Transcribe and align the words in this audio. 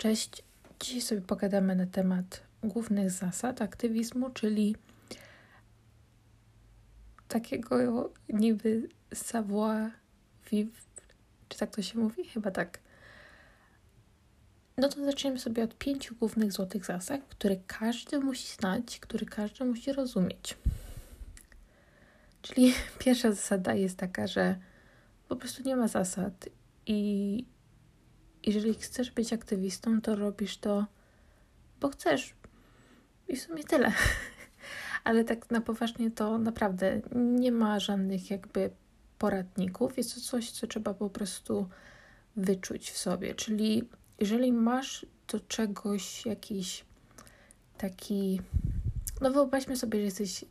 cześć. 0.00 0.42
Dzisiaj 0.80 1.00
sobie 1.00 1.20
pogadamy 1.20 1.76
na 1.76 1.86
temat 1.86 2.40
głównych 2.62 3.10
zasad 3.10 3.62
aktywizmu, 3.62 4.30
czyli 4.30 4.76
takiego 7.28 8.10
niby 8.28 8.88
savoir 9.14 9.90
vivre. 10.50 10.80
Czy 11.48 11.58
tak 11.58 11.76
to 11.76 11.82
się 11.82 11.98
mówi? 11.98 12.24
Chyba 12.24 12.50
tak. 12.50 12.78
No 14.76 14.88
to 14.88 15.04
zaczniemy 15.04 15.38
sobie 15.38 15.64
od 15.64 15.78
pięciu 15.78 16.14
głównych 16.14 16.52
złotych 16.52 16.84
zasad, 16.84 17.20
które 17.28 17.56
każdy 17.66 18.20
musi 18.20 18.48
znać, 18.60 19.00
które 19.00 19.26
każdy 19.26 19.64
musi 19.64 19.92
rozumieć. 19.92 20.56
Czyli 22.42 22.74
pierwsza 23.04 23.32
zasada 23.32 23.74
jest 23.74 23.96
taka, 23.96 24.26
że 24.26 24.56
po 25.28 25.36
prostu 25.36 25.62
nie 25.62 25.76
ma 25.76 25.88
zasad 25.88 26.48
i 26.86 27.44
jeżeli 28.46 28.74
chcesz 28.74 29.10
być 29.10 29.32
aktywistą, 29.32 30.00
to 30.00 30.16
robisz 30.16 30.58
to, 30.58 30.86
bo 31.80 31.88
chcesz. 31.88 32.34
I 33.28 33.36
w 33.36 33.42
sumie 33.42 33.64
tyle. 33.64 33.92
Ale 35.04 35.24
tak 35.24 35.50
na 35.50 35.60
poważnie 35.60 36.10
to 36.10 36.38
naprawdę 36.38 37.00
nie 37.14 37.52
ma 37.52 37.80
żadnych 37.80 38.30
jakby 38.30 38.70
poradników. 39.18 39.98
Jest 39.98 40.14
to 40.14 40.20
coś, 40.20 40.50
co 40.50 40.66
trzeba 40.66 40.94
po 40.94 41.10
prostu 41.10 41.68
wyczuć 42.36 42.90
w 42.90 42.98
sobie. 42.98 43.34
Czyli 43.34 43.88
jeżeli 44.20 44.52
masz 44.52 45.06
do 45.28 45.40
czegoś 45.40 46.26
jakiś 46.26 46.84
taki. 47.78 48.40
No 49.20 49.30
wyobraźmy 49.30 49.76
sobie, 49.76 49.98
że 49.98 50.04
jesteś. 50.04 50.44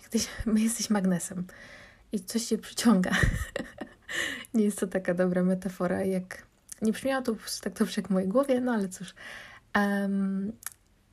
Jesteś, 0.00 0.28
my 0.46 0.60
jesteś 0.60 0.90
magnesem 0.90 1.46
i 2.12 2.20
coś 2.20 2.42
się 2.42 2.58
przyciąga. 2.58 3.10
nie 4.54 4.64
jest 4.64 4.80
to 4.80 4.86
taka 4.86 5.14
dobra 5.14 5.42
metafora, 5.42 6.04
jak 6.04 6.46
nie 6.82 6.92
brzmiało 6.92 7.22
to 7.22 7.36
tak 7.60 7.72
dobrze 7.72 7.94
jak 8.00 8.08
w 8.08 8.10
mojej 8.10 8.28
głowie, 8.28 8.60
no 8.60 8.72
ale 8.72 8.88
cóż. 8.88 9.14
Um, 9.74 10.52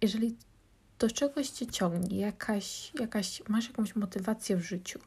jeżeli 0.02 0.36
do 1.00 1.10
czegoś 1.10 1.50
cię 1.50 1.68
ciągnie, 1.68 2.20
jakaś, 2.20 2.92
jakaś, 3.00 3.44
masz 3.50 3.68
jakąś 3.68 3.96
motywację 3.96 4.58
w 4.58 4.62
życiu, 4.62 5.00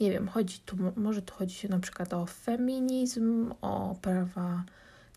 nie 0.00 0.10
wiem, 0.10 0.28
chodzi 0.28 0.58
tu, 0.58 0.76
może 0.96 1.22
tu 1.22 1.34
chodzi 1.34 1.54
się 1.54 1.68
na 1.68 1.78
przykład 1.78 2.12
o 2.12 2.26
feminizm, 2.26 3.54
o 3.60 3.96
prawa 4.02 4.64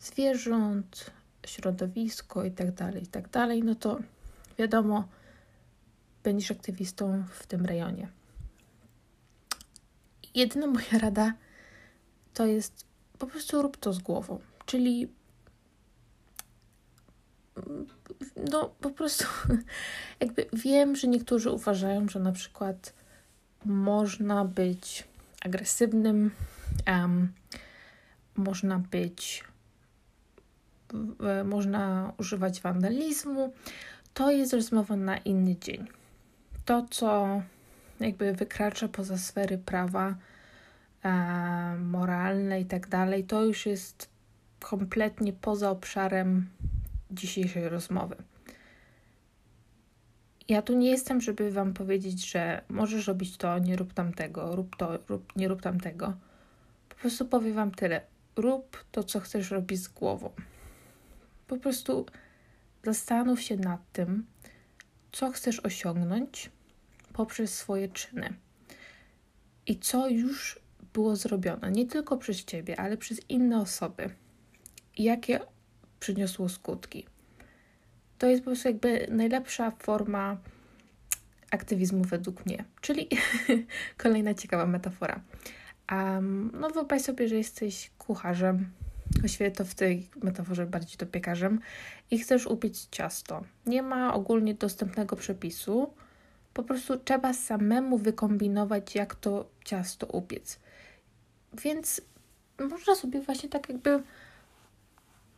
zwierząt, 0.01 1.11
środowisko 1.45 2.43
i 2.43 2.51
tak 2.51 2.71
dalej, 2.71 3.03
i 3.03 3.07
tak 3.07 3.29
no 3.63 3.75
to 3.75 3.99
wiadomo, 4.57 5.07
będziesz 6.23 6.51
aktywistą 6.51 7.23
w 7.29 7.47
tym 7.47 7.65
rejonie. 7.65 8.07
Jedyna 10.35 10.67
moja 10.67 10.99
rada 11.01 11.33
to 12.33 12.45
jest 12.45 12.85
po 13.19 13.27
prostu 13.27 13.61
rób 13.61 13.77
to 13.77 13.93
z 13.93 13.99
głową. 13.99 14.39
Czyli 14.65 15.07
no 18.51 18.71
po 18.81 18.89
prostu 18.89 19.25
jakby 20.19 20.45
wiem, 20.53 20.95
że 20.95 21.07
niektórzy 21.07 21.51
uważają, 21.51 22.09
że 22.09 22.19
na 22.19 22.31
przykład 22.31 22.93
można 23.65 24.45
być 24.45 25.03
agresywnym, 25.41 26.31
um, 26.87 27.31
można 28.35 28.79
być, 28.79 29.43
można 31.45 32.13
używać 32.17 32.61
wandalizmu. 32.61 33.53
To 34.13 34.31
jest 34.31 34.53
rozmowa 34.53 34.95
na 34.95 35.17
inny 35.17 35.55
dzień. 35.55 35.87
To, 36.65 36.85
co 36.89 37.41
jakby 37.99 38.33
wykracza 38.33 38.87
poza 38.87 39.17
sfery 39.17 39.57
prawa 39.57 40.15
e, 41.03 41.75
moralne 41.75 42.61
i 42.61 42.65
tak 42.65 42.87
dalej, 42.87 43.23
to 43.23 43.45
już 43.45 43.65
jest 43.65 44.14
kompletnie 44.69 45.33
poza 45.33 45.69
obszarem 45.69 46.49
dzisiejszej 47.11 47.69
rozmowy. 47.69 48.15
Ja 50.47 50.61
tu 50.61 50.77
nie 50.77 50.89
jestem, 50.89 51.21
żeby 51.21 51.51
Wam 51.51 51.73
powiedzieć, 51.73 52.31
że 52.31 52.61
możesz 52.69 53.07
robić 53.07 53.37
to, 53.37 53.59
nie 53.59 53.75
rób 53.75 53.93
tamtego, 53.93 54.55
rób 54.55 54.75
to, 54.75 54.99
rób, 55.07 55.35
nie 55.35 55.47
rób 55.47 55.61
tamtego. 55.61 56.13
Po 56.89 56.95
prostu 56.95 57.25
powiem 57.25 57.53
Wam 57.53 57.71
tyle. 57.71 58.01
Rób 58.35 58.85
to, 58.91 59.03
co 59.03 59.19
chcesz 59.19 59.51
robić 59.51 59.79
z 59.79 59.87
głową. 59.87 60.29
Po 61.47 61.57
prostu 61.57 62.05
zastanów 62.83 63.41
się 63.41 63.57
nad 63.57 63.91
tym, 63.91 64.25
co 65.11 65.31
chcesz 65.31 65.59
osiągnąć 65.59 66.51
poprzez 67.13 67.53
swoje 67.53 67.87
czyny. 67.87 68.33
I 69.67 69.79
co 69.79 70.09
już 70.09 70.59
było 70.93 71.15
zrobione, 71.15 71.71
nie 71.71 71.87
tylko 71.87 72.17
przez 72.17 72.45
Ciebie, 72.45 72.79
ale 72.79 72.97
przez 72.97 73.29
inne 73.29 73.61
osoby 73.61 74.09
jakie 74.97 75.39
przyniosło 75.99 76.49
skutki. 76.49 77.05
To 78.17 78.27
jest 78.27 78.41
po 78.43 78.45
prostu 78.45 78.67
jakby 78.67 79.07
najlepsza 79.09 79.71
forma 79.71 80.37
aktywizmu 81.51 82.03
według 82.03 82.45
mnie. 82.45 82.65
Czyli 82.81 83.09
kolejna 84.03 84.33
ciekawa 84.33 84.65
metafora. 84.65 85.21
Um, 85.91 86.51
no 86.59 86.69
wyobraź 86.69 87.01
sobie, 87.01 87.27
że 87.27 87.35
jesteś 87.35 87.91
kucharzem, 87.97 88.71
właściwie 89.19 89.51
to 89.51 89.65
w 89.65 89.75
tej 89.75 90.07
metaforze 90.23 90.65
bardziej 90.65 90.97
to 90.97 91.05
piekarzem 91.05 91.59
i 92.11 92.19
chcesz 92.19 92.47
upiec 92.47 92.89
ciasto. 92.89 93.43
Nie 93.65 93.83
ma 93.83 94.13
ogólnie 94.13 94.53
dostępnego 94.53 95.15
przepisu, 95.15 95.93
po 96.53 96.63
prostu 96.63 96.97
trzeba 96.97 97.33
samemu 97.33 97.97
wykombinować, 97.97 98.95
jak 98.95 99.15
to 99.15 99.49
ciasto 99.65 100.07
upiec. 100.07 100.59
Więc 101.63 102.01
można 102.69 102.95
sobie 102.95 103.21
właśnie 103.21 103.49
tak 103.49 103.69
jakby 103.69 104.03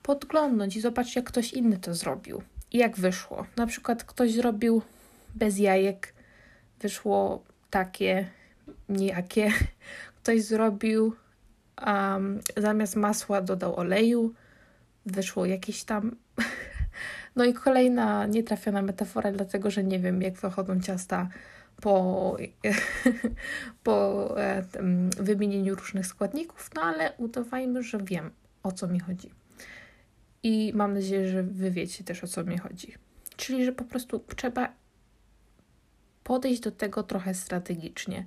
podglądnąć 0.08 0.76
i 0.76 0.82
zobaczyć, 0.82 1.16
jak 1.16 1.26
ktoś 1.26 1.54
inny 1.54 1.78
to 1.78 1.96
zrobił 1.96 2.42
i 2.72 2.78
jak 2.78 2.96
wyszło. 2.96 3.46
Na 3.58 3.68
przykład 3.68 4.04
ktoś 4.04 4.34
zrobił 4.34 4.82
bez 5.36 5.58
jajek, 5.58 6.14
wyszło 6.82 7.44
takie, 7.70 8.28
nijakie. 8.90 9.52
Ktoś 10.24 10.42
zrobił 10.44 11.16
um, 11.88 12.40
zamiast 12.58 12.96
masła 12.96 13.42
dodał 13.42 13.76
oleju, 13.76 14.34
wyszło 15.06 15.46
jakieś 15.46 15.84
tam. 15.84 16.16
No 17.36 17.46
i 17.46 17.54
kolejna 17.54 18.26
nietrafiona 18.26 18.82
metafora, 18.82 19.32
dlatego 19.32 19.72
że 19.72 19.84
nie 19.84 20.00
wiem, 20.00 20.22
jak 20.22 20.34
wychodzą 20.34 20.82
ciasta 20.82 21.30
po, 21.82 22.38
po 23.84 24.36
e, 24.42 24.64
wymienieniu 25.18 25.76
różnych 25.76 26.08
składników, 26.08 26.70
no 26.76 26.82
ale 26.82 27.14
udawajmy, 27.18 27.84
że 27.84 27.98
wiem 27.98 28.32
o 28.64 28.72
co 28.72 28.88
mi 28.88 29.00
chodzi. 29.00 29.30
I 30.48 30.72
mam 30.76 30.94
nadzieję, 30.94 31.28
że 31.28 31.44
wy 31.44 31.72
wiecie 31.72 32.04
też 32.04 32.24
o 32.24 32.28
co 32.28 32.44
mi 32.44 32.58
chodzi. 32.58 32.94
Czyli, 33.38 33.66
że 33.66 33.72
po 33.72 33.84
prostu 33.84 34.24
trzeba 34.36 34.74
podejść 36.24 36.62
do 36.62 36.72
tego 36.72 37.04
trochę 37.04 37.34
strategicznie. 37.34 38.26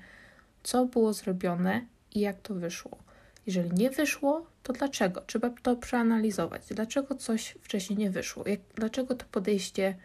Co 0.62 0.86
było 0.86 1.12
zrobione 1.12 1.86
i 2.14 2.20
jak 2.20 2.40
to 2.40 2.54
wyszło. 2.54 2.98
Jeżeli 3.46 3.70
nie 3.70 3.90
wyszło, 3.90 4.46
to 4.62 4.72
dlaczego? 4.72 5.20
Trzeba 5.20 5.50
to 5.62 5.76
przeanalizować. 5.76 6.62
Dlaczego 6.70 7.14
coś 7.14 7.58
wcześniej 7.62 7.98
nie 7.98 8.10
wyszło? 8.10 8.48
Jak, 8.48 8.60
dlaczego 8.74 9.14
to 9.14 9.26
podejście 9.32 9.96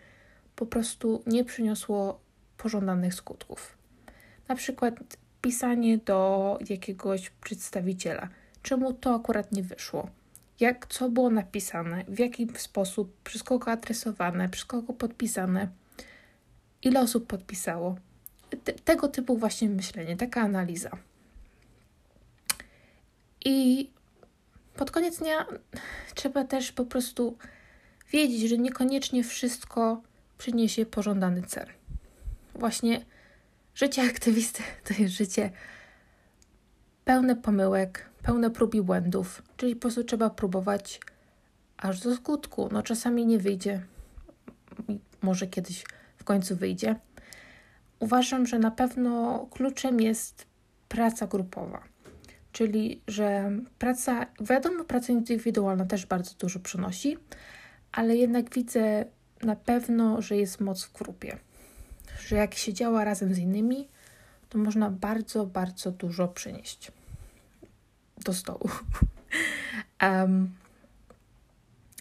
po 0.56 0.66
prostu 0.66 1.24
nie 1.28 1.44
przyniosło 1.46 2.20
pożądanych 2.58 3.14
skutków? 3.14 3.78
Na 4.48 4.56
przykład 4.56 5.18
pisanie 5.42 5.98
do 5.98 6.60
jakiegoś 6.70 7.30
przedstawiciela. 7.30 8.30
Czemu 8.62 8.94
to 8.94 9.16
akurat 9.16 9.52
nie 9.52 9.64
wyszło? 9.64 10.10
Jak 10.60 10.88
co 10.88 11.10
było 11.10 11.30
napisane, 11.30 12.04
w 12.08 12.20
jaki 12.20 12.48
sposób, 12.58 13.22
przez 13.24 13.44
kogo 13.44 13.72
adresowane, 13.72 14.50
przez 14.50 14.66
kogo 14.66 14.94
podpisane, 14.94 15.68
ile 16.84 17.02
osób 17.02 17.28
podpisało. 17.28 17.96
Te, 18.64 18.74
tego 18.74 19.08
typu 19.08 19.38
właśnie 19.38 19.70
myślenie, 19.70 20.18
taka 20.18 20.42
analiza. 20.42 20.92
I 23.46 23.90
pod 24.76 24.92
koniec 24.92 25.20
dnia 25.20 25.46
trzeba 26.16 26.44
też 26.44 26.72
po 26.72 26.86
prostu 26.86 27.38
wiedzieć, 28.12 28.50
że 28.50 28.58
niekoniecznie 28.58 29.24
wszystko 29.24 30.02
przyniesie 30.38 30.86
pożądany 30.86 31.44
cel. 31.44 31.68
Właśnie 32.56 33.06
życie 33.76 34.04
aktywisty 34.04 34.64
to 34.88 34.94
jest 34.94 35.14
życie 35.14 35.52
pełne 37.06 37.36
pomyłek, 37.36 38.10
pełne 38.26 38.52
prób 38.52 38.76
i 38.76 38.82
błędów, 38.82 39.44
czyli 39.58 39.76
po 39.76 39.82
prostu 39.82 40.04
trzeba 40.04 40.30
próbować 40.30 41.00
aż 41.78 42.00
do 42.00 42.16
skutku. 42.16 42.70
No 42.72 42.84
czasami 42.84 43.26
nie 43.26 43.40
wyjdzie, 43.40 43.82
może 45.22 45.48
kiedyś 45.48 45.84
w 46.18 46.24
końcu 46.24 46.56
wyjdzie. 46.56 46.96
Uważam, 48.00 48.46
że 48.46 48.60
na 48.60 48.72
pewno 48.72 49.40
kluczem 49.52 50.02
jest 50.02 50.46
praca 50.90 51.28
grupowa. 51.28 51.84
Czyli, 52.52 53.02
że 53.08 53.52
praca, 53.80 54.26
wiadomo, 54.42 54.84
praca 54.84 55.14
indywidualna 55.14 55.86
też 55.86 56.06
bardzo 56.06 56.32
dużo 56.40 56.60
przynosi, 56.60 57.18
ale 57.92 58.16
jednak 58.16 58.54
widzę 58.54 59.06
na 59.44 59.56
pewno, 59.56 60.22
że 60.22 60.38
jest 60.38 60.62
moc 60.62 60.86
w 60.86 60.94
grupie. 60.94 61.38
Że 62.20 62.36
jak 62.36 62.56
się 62.56 62.74
działa 62.74 63.04
razem 63.04 63.34
z 63.34 63.38
innymi, 63.38 63.88
to 64.50 64.58
można 64.58 64.90
bardzo, 64.90 65.46
bardzo 65.46 65.92
dużo 65.92 66.28
przynieść 66.28 66.92
do 68.24 68.34
stołu. 68.34 68.70
Um, 70.02 70.50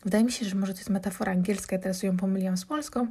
Wydaje 0.04 0.24
mi 0.24 0.32
się, 0.32 0.46
że 0.46 0.56
może 0.56 0.72
to 0.72 0.78
jest 0.78 0.90
metafora 0.90 1.32
angielska, 1.32 1.78
teraz 1.78 2.02
ją 2.02 2.16
pomyliłam 2.16 2.56
z 2.56 2.64
polską, 2.64 3.10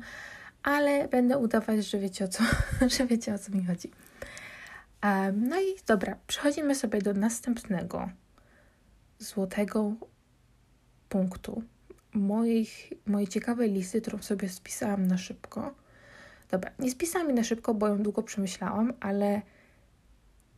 ale 0.63 1.07
będę 1.07 1.37
udawać, 1.37 1.85
że 1.85 1.99
wiecie 1.99 2.25
o 2.25 2.27
co, 2.27 2.43
że 2.97 3.05
wiecie, 3.05 3.33
o 3.33 3.39
co 3.39 3.51
mi 3.51 3.65
chodzi. 3.65 3.91
Um, 5.03 5.47
no 5.47 5.61
i 5.61 5.65
dobra, 5.87 6.17
przechodzimy 6.27 6.75
sobie 6.75 7.01
do 7.01 7.13
następnego 7.13 8.09
złotego 9.19 9.93
punktu 11.09 11.63
moich, 12.13 12.89
mojej 13.05 13.27
ciekawej 13.27 13.71
listy, 13.71 14.01
którą 14.01 14.21
sobie 14.21 14.49
spisałam 14.49 15.07
na 15.07 15.17
szybko. 15.17 15.75
Dobra, 16.51 16.71
nie 16.79 16.91
spisałam 16.91 17.27
jej 17.27 17.35
na 17.35 17.43
szybko, 17.43 17.73
bo 17.73 17.87
ją 17.87 18.03
długo 18.03 18.23
przemyślałam, 18.23 18.93
ale 18.99 19.41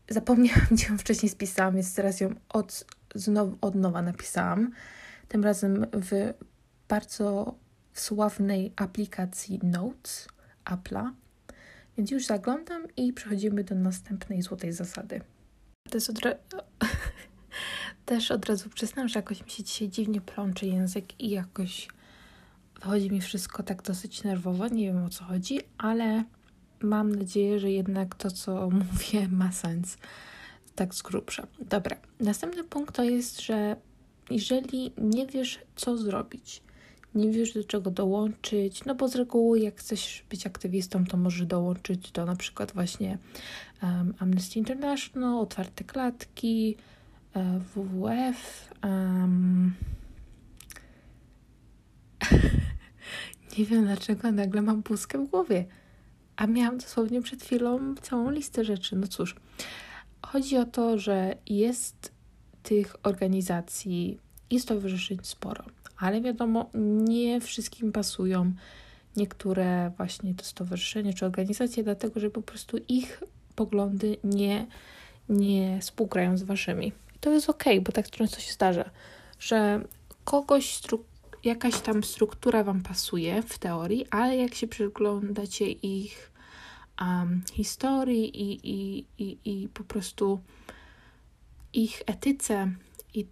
zapomniałam, 0.10 0.68
gdzie 0.72 0.88
ją 0.88 0.98
wcześniej 0.98 1.30
spisałam, 1.30 1.74
więc 1.74 1.96
teraz 1.96 2.20
ją 2.20 2.36
od, 2.50 2.86
znowu, 3.16 3.58
od 3.62 3.76
nowa 3.76 4.02
napisałam. 4.02 4.72
Tym 5.28 5.44
razem 5.44 5.86
w 5.94 6.34
bardzo 6.88 7.56
sławnej 7.94 8.74
aplikacji 8.76 9.60
Notes 9.64 10.28
Apple'a. 10.66 11.12
Więc 11.98 12.12
już 12.12 12.26
zaglądam 12.26 12.88
i 12.98 13.14
przechodzimy 13.14 13.64
do 13.64 13.76
następnej 13.76 14.42
złotej 14.42 14.74
zasady. 14.74 15.22
To 15.90 15.98
jest 15.98 16.12
Też 18.06 18.32
od 18.32 18.46
razu 18.46 18.70
przyznam, 18.70 19.08
że 19.08 19.20
jakoś 19.20 19.44
mi 19.44 19.50
się 19.50 19.64
dzisiaj 19.64 19.90
dziwnie 19.90 20.22
plączy 20.22 20.66
język 20.66 21.22
i 21.22 21.30
jakoś 21.30 21.88
wychodzi 22.82 23.12
mi 23.12 23.22
wszystko 23.22 23.64
tak 23.64 23.82
dosyć 23.82 24.24
nerwowo. 24.24 24.68
Nie 24.68 24.86
wiem 24.86 25.04
o 25.04 25.10
co 25.10 25.24
chodzi, 25.24 25.60
ale 25.78 26.24
mam 26.82 27.16
nadzieję, 27.16 27.60
że 27.60 27.72
jednak 27.72 28.16
to, 28.16 28.32
co 28.32 28.70
mówię, 28.70 29.28
ma 29.32 29.52
sens. 29.52 29.98
Tak 30.76 30.96
z 30.96 31.02
grubsza. 31.02 31.48
Dobra, 31.60 31.98
następny 32.20 32.64
punkt 32.64 32.96
to 32.96 33.04
jest, 33.04 33.42
że 33.42 33.76
jeżeli 34.30 34.92
nie 34.98 35.28
wiesz, 35.28 35.60
co 35.76 35.98
zrobić, 35.98 36.64
nie 37.16 37.32
wiesz, 37.32 37.54
do 37.54 37.64
czego 37.64 37.92
dołączyć, 37.92 38.86
no 38.86 38.96
bo 38.96 39.08
z 39.08 39.16
reguły, 39.16 39.60
jak 39.60 39.76
chcesz 39.76 40.24
być 40.30 40.48
aktywistą, 40.48 41.06
to 41.06 41.18
możesz 41.18 41.46
dołączyć 41.46 42.12
do 42.12 42.26
na 42.26 42.36
przykład 42.36 42.72
właśnie 42.72 43.18
um, 43.84 44.14
Amnesty 44.20 44.60
International, 44.60 45.40
Otwarte 45.40 45.84
Klatki, 45.84 46.76
e, 47.36 47.60
WWF. 47.60 48.70
Um... 48.84 49.74
nie 53.58 53.66
wiem 53.66 53.86
dlaczego 53.86 54.32
nagle 54.32 54.62
mam 54.62 54.84
pustkę 54.84 55.26
w 55.26 55.30
głowie, 55.30 55.66
a 56.38 56.48
miałam 56.48 56.78
dosłownie 56.78 57.22
przed 57.22 57.44
chwilą 57.44 57.96
całą 58.02 58.32
listę 58.32 58.64
rzeczy. 58.64 58.96
No 58.96 59.08
cóż, 59.08 59.36
chodzi 60.22 60.58
o 60.58 60.66
to, 60.66 60.98
że 60.98 61.36
jest 61.48 62.12
tych 62.64 62.96
organizacji 63.04 64.20
i 64.50 64.60
stowarzyszeń 64.60 65.18
sporo, 65.24 65.64
ale 65.98 66.22
wiadomo, 66.22 66.70
nie 67.04 67.42
wszystkim 67.42 67.92
pasują 67.92 68.54
niektóre 69.16 69.92
właśnie 69.98 70.36
to 70.36 70.46
stowarzyszenie 70.46 71.14
czy 71.14 71.26
organizacje, 71.26 71.84
dlatego 71.84 72.20
że 72.20 72.30
po 72.30 72.42
prostu 72.42 72.78
ich 72.88 73.24
poglądy 73.56 74.18
nie, 74.24 74.68
nie 75.30 75.80
współgrają 75.82 76.38
z 76.38 76.44
waszymi. 76.44 76.88
I 76.88 77.20
to 77.20 77.32
jest 77.32 77.50
ok, 77.50 77.64
bo 77.82 77.92
tak 77.92 78.10
często 78.10 78.40
się 78.40 78.54
zdarza, 78.54 78.90
że 79.40 79.82
kogoś 80.24 80.70
jakaś 81.46 81.80
tam 81.80 82.04
struktura 82.04 82.64
wam 82.64 82.82
pasuje 82.82 83.42
w 83.42 83.58
teorii, 83.58 84.06
ale 84.10 84.38
jak 84.38 84.56
się 84.56 84.68
przyglądacie 84.68 85.72
ich 85.72 86.32
um, 87.02 87.42
historii 87.54 88.42
i, 88.42 88.70
i, 88.70 89.06
i, 89.18 89.38
i 89.46 89.70
po 89.70 89.84
prostu 89.84 90.40
ich 91.74 92.02
etyce 92.06 92.72
i 93.14 93.26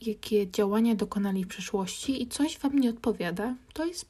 jakie 0.00 0.50
działania 0.50 0.94
dokonali 0.94 1.44
w 1.44 1.48
przeszłości 1.48 2.22
i 2.22 2.26
coś 2.26 2.58
Wam 2.58 2.78
nie 2.78 2.90
odpowiada, 2.90 3.54
to 3.72 3.84
jest 3.84 4.06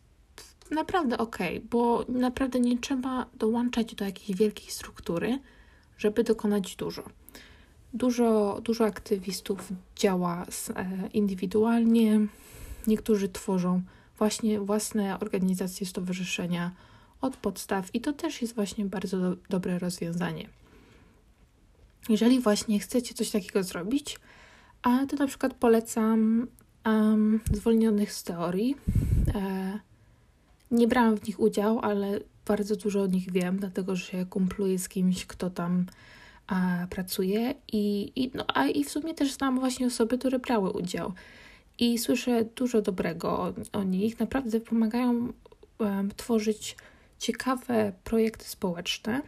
naprawdę 0.70 1.18
ok, 1.18 1.38
bo 1.70 2.04
naprawdę 2.08 2.60
nie 2.60 2.78
trzeba 2.78 3.26
dołączać 3.38 3.94
do 3.94 4.04
jakiejś 4.04 4.38
wielkiej 4.38 4.70
struktury, 4.70 5.38
żeby 5.98 6.24
dokonać 6.24 6.76
dużo. 6.76 7.02
Dużo, 7.94 8.60
dużo 8.62 8.84
aktywistów 8.84 9.72
działa 9.96 10.46
e, 10.76 11.08
indywidualnie, 11.12 12.20
niektórzy 12.86 13.28
tworzą 13.28 13.82
właśnie 14.18 14.60
własne 14.60 15.20
organizacje, 15.20 15.86
stowarzyszenia 15.86 16.70
od 17.20 17.36
podstaw 17.36 17.94
i 17.94 18.00
to 18.00 18.12
też 18.12 18.42
jest 18.42 18.54
właśnie 18.54 18.84
bardzo 18.84 19.20
do, 19.20 19.36
dobre 19.50 19.78
rozwiązanie. 19.78 20.48
Jeżeli 22.08 22.40
właśnie 22.40 22.78
chcecie 22.78 23.14
coś 23.14 23.30
takiego 23.30 23.62
zrobić, 23.62 24.18
a 24.82 25.06
to 25.06 25.16
na 25.16 25.26
przykład 25.26 25.54
polecam 25.54 26.46
um, 26.86 27.40
zwolnionych 27.52 28.12
z 28.12 28.22
teorii. 28.22 28.76
E, 29.34 29.78
nie 30.70 30.88
brałam 30.88 31.16
w 31.16 31.26
nich 31.26 31.40
udziału, 31.40 31.80
ale 31.82 32.20
bardzo 32.46 32.76
dużo 32.76 33.02
o 33.02 33.06
nich 33.06 33.32
wiem, 33.32 33.56
dlatego 33.56 33.96
że 33.96 34.04
się 34.04 34.26
kumpluję 34.26 34.78
z 34.78 34.88
kimś, 34.88 35.26
kto 35.26 35.50
tam 35.50 35.86
a, 36.46 36.86
pracuje 36.90 37.54
i, 37.72 38.12
i, 38.16 38.30
no, 38.34 38.44
a 38.54 38.66
i 38.66 38.84
w 38.84 38.90
sumie 38.90 39.14
też 39.14 39.32
znam 39.32 39.60
właśnie 39.60 39.86
osoby, 39.86 40.18
które 40.18 40.38
brały 40.38 40.70
udział 40.70 41.12
i 41.78 41.98
słyszę 41.98 42.44
dużo 42.44 42.82
dobrego 42.82 43.38
o, 43.38 43.52
o 43.72 43.82
nich. 43.82 44.20
Naprawdę 44.20 44.60
pomagają 44.60 45.32
um, 45.78 46.10
tworzyć 46.16 46.76
ciekawe 47.18 47.92
projekty 48.04 48.44
społeczne. 48.44 49.22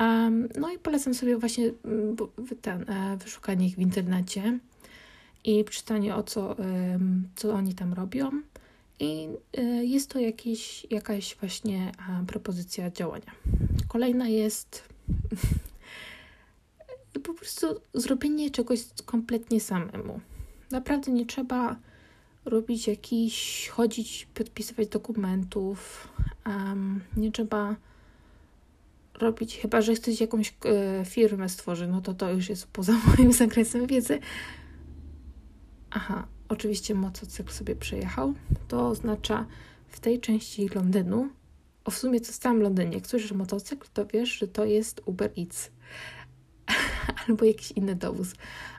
Um, 0.00 0.48
no 0.58 0.72
i 0.72 0.78
polecam 0.78 1.14
sobie 1.14 1.36
właśnie 1.36 1.70
mm, 1.84 2.16
ten, 2.62 2.90
e, 2.90 3.16
wyszukanie 3.16 3.66
ich 3.66 3.76
w 3.76 3.78
internecie 3.78 4.58
i 5.44 5.64
czytanie 5.64 6.14
o 6.14 6.22
co, 6.22 6.56
co 7.36 7.52
oni 7.52 7.74
tam 7.74 7.92
robią. 7.92 8.30
I 9.00 9.28
e, 9.58 9.62
jest 9.84 10.10
to 10.10 10.18
jakiś, 10.18 10.86
jakaś 10.90 11.36
właśnie 11.40 11.92
propozycja 12.26 12.90
działania. 12.90 13.32
Kolejna 13.88 14.28
jest 14.28 14.88
po 17.24 17.34
prostu 17.34 17.66
zrobienie 17.94 18.50
czegoś 18.50 18.80
kompletnie 19.04 19.60
samemu. 19.60 20.20
Naprawdę 20.70 21.12
nie 21.12 21.26
trzeba 21.26 21.76
robić 22.44 22.86
jakiś, 22.86 23.68
chodzić, 23.68 24.28
podpisywać 24.34 24.88
dokumentów. 24.88 26.08
Um, 26.46 27.00
nie 27.16 27.32
trzeba 27.32 27.76
robić, 29.20 29.56
chyba 29.56 29.82
że 29.82 29.94
chcecie 29.94 30.24
jakąś 30.24 30.54
e, 30.64 31.04
firmę 31.04 31.48
stworzyć, 31.48 31.88
no 31.90 32.00
to 32.00 32.14
to 32.14 32.32
już 32.32 32.48
jest 32.48 32.66
poza 32.66 32.92
moim 33.16 33.32
zakresem 33.32 33.86
wiedzy. 33.86 34.18
Aha, 35.90 36.26
oczywiście 36.48 36.94
motocykl 36.94 37.52
sobie 37.52 37.76
przejechał. 37.76 38.34
To 38.68 38.88
oznacza 38.88 39.46
w 39.88 40.00
tej 40.00 40.20
części 40.20 40.68
Londynu, 40.68 41.28
o 41.84 41.90
w 41.90 41.98
sumie 41.98 42.20
co 42.20 42.54
w 42.54 42.58
Londynie, 42.58 42.94
jak 42.94 43.06
słyszysz 43.06 43.32
motocykl, 43.32 43.88
to 43.94 44.06
wiesz, 44.06 44.38
że 44.38 44.48
to 44.48 44.64
jest 44.64 45.00
Uber 45.06 45.30
Eats. 45.38 45.70
albo 47.28 47.44
jakiś 47.44 47.72
inny 47.72 47.94
dowóz. 47.94 48.34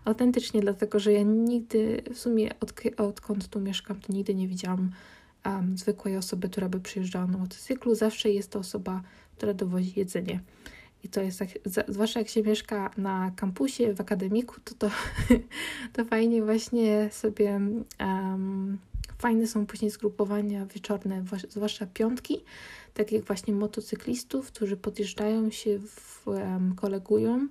Autentycznie, 0.05 0.61
dlatego 0.61 0.99
że 0.99 1.13
ja 1.13 1.21
nigdy, 1.23 2.03
w 2.13 2.17
sumie 2.17 2.59
od, 2.59 2.73
odkąd 2.97 3.47
tu 3.47 3.59
mieszkam, 3.59 3.99
to 3.99 4.13
nigdy 4.13 4.35
nie 4.35 4.47
widziałam 4.47 4.91
um, 5.45 5.77
zwykłej 5.77 6.17
osoby, 6.17 6.49
która 6.49 6.69
by 6.69 6.79
przyjeżdżała 6.79 7.27
na 7.27 7.37
motocyklu. 7.37 7.95
Zawsze 7.95 8.29
jest 8.29 8.51
to 8.51 8.59
osoba, 8.59 9.01
która 9.37 9.53
dowozi 9.53 9.93
jedzenie. 9.95 10.39
I 11.03 11.09
to 11.09 11.21
jest 11.21 11.39
tak, 11.39 11.49
zwłaszcza 11.87 12.19
jak 12.19 12.29
się 12.29 12.43
mieszka 12.43 12.91
na 12.97 13.31
kampusie, 13.35 13.93
w 13.93 14.01
akademiku, 14.01 14.55
to 14.63 14.75
to, 14.75 14.89
to 15.93 16.05
fajnie 16.05 16.43
właśnie 16.43 17.09
sobie, 17.11 17.59
um, 17.99 18.77
fajne 19.17 19.47
są 19.47 19.65
później 19.65 19.91
zgrupowania 19.91 20.65
wieczorne, 20.65 21.23
zwłaszcza 21.49 21.85
piątki, 21.85 22.43
tak 22.93 23.11
jak 23.11 23.23
właśnie 23.23 23.53
motocyklistów, 23.53 24.47
którzy 24.47 24.77
podjeżdżają 24.77 25.51
się, 25.51 25.79
w, 25.79 26.27
um, 26.27 26.75
kolegują 26.75 27.47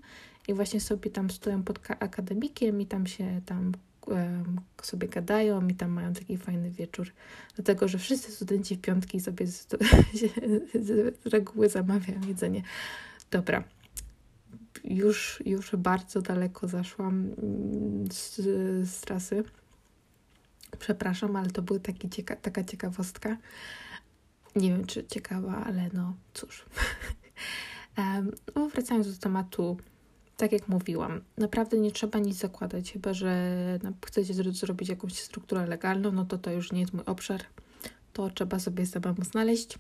i 0.51 0.55
właśnie 0.55 0.81
sobie 0.81 1.11
tam 1.11 1.31
stoją 1.31 1.63
pod 1.63 1.79
akademikiem 1.91 2.81
i 2.81 2.87
tam 2.87 3.07
się 3.07 3.41
tam 3.47 3.73
sobie 4.83 5.09
gadają 5.09 5.69
i 5.69 5.75
tam 5.75 5.91
mają 5.91 6.13
taki 6.13 6.37
fajny 6.37 6.71
wieczór. 6.71 7.13
Dlatego, 7.55 7.89
że 7.89 7.99
wszyscy 7.99 8.33
studenci 8.33 8.77
w 8.77 8.81
piątki 8.81 9.21
sobie 9.21 9.47
z, 9.47 9.67
z, 10.87 11.17
reguły 11.27 11.69
zamawiają 11.69 12.21
jedzenie. 12.29 12.63
Dobra. 13.31 13.65
Już, 14.85 15.43
już 15.47 15.77
bardzo 15.77 16.23
daleko 16.23 16.69
zaszłam 16.69 17.31
z, 18.11 18.37
z 18.89 19.01
trasy. 19.01 19.45
Przepraszam, 20.79 21.37
ale 21.37 21.51
to 21.51 21.63
była 21.63 21.81
cieka 22.11 22.37
taka 22.37 22.65
ciekawostka. 22.65 23.37
Nie 24.57 24.71
wiem, 24.71 24.87
czy 24.87 25.05
ciekawa, 25.05 25.65
ale 25.65 25.91
no 25.93 26.15
cóż. 26.35 26.67
um, 27.99 28.31
wracając 28.71 29.15
do 29.15 29.23
tematu 29.23 29.77
tak 30.41 30.53
jak 30.53 30.69
mówiłam, 30.69 31.21
naprawdę 31.39 31.79
nie 31.79 31.93
trzeba 31.93 32.19
nic 32.19 32.37
zakładać, 32.37 32.93
chyba 32.93 33.15
że 33.15 33.79
chcecie 34.07 34.35
zrobić 34.35 34.89
jakąś 34.89 35.19
strukturę 35.19 35.67
legalną, 35.67 36.13
no 36.13 36.25
to 36.25 36.39
to 36.39 36.51
już 36.51 36.73
nie 36.73 36.81
jest 36.81 36.93
mój 36.93 37.05
obszar. 37.07 37.41
To 38.13 38.31
trzeba 38.31 38.59
sobie 38.59 38.87
samemu 38.87 39.25
znaleźć. 39.25 39.79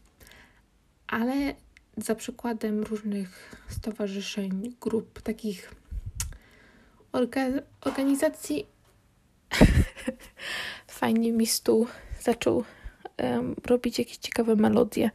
Ale 1.07 1.55
za 1.97 2.14
przykładem 2.14 2.83
różnych 2.83 3.57
stowarzyszeń, 3.69 4.75
grup, 4.81 5.23
takich 5.23 5.75
orga 7.12 7.47
organizacji, 7.81 8.67
fajnie 11.00 11.33
mi 11.33 11.47
stół 11.47 11.87
zaczął 12.23 12.64
um, 13.19 13.55
robić 13.67 13.99
jakieś 13.99 14.17
ciekawe 14.17 14.57
melodie. 14.57 15.11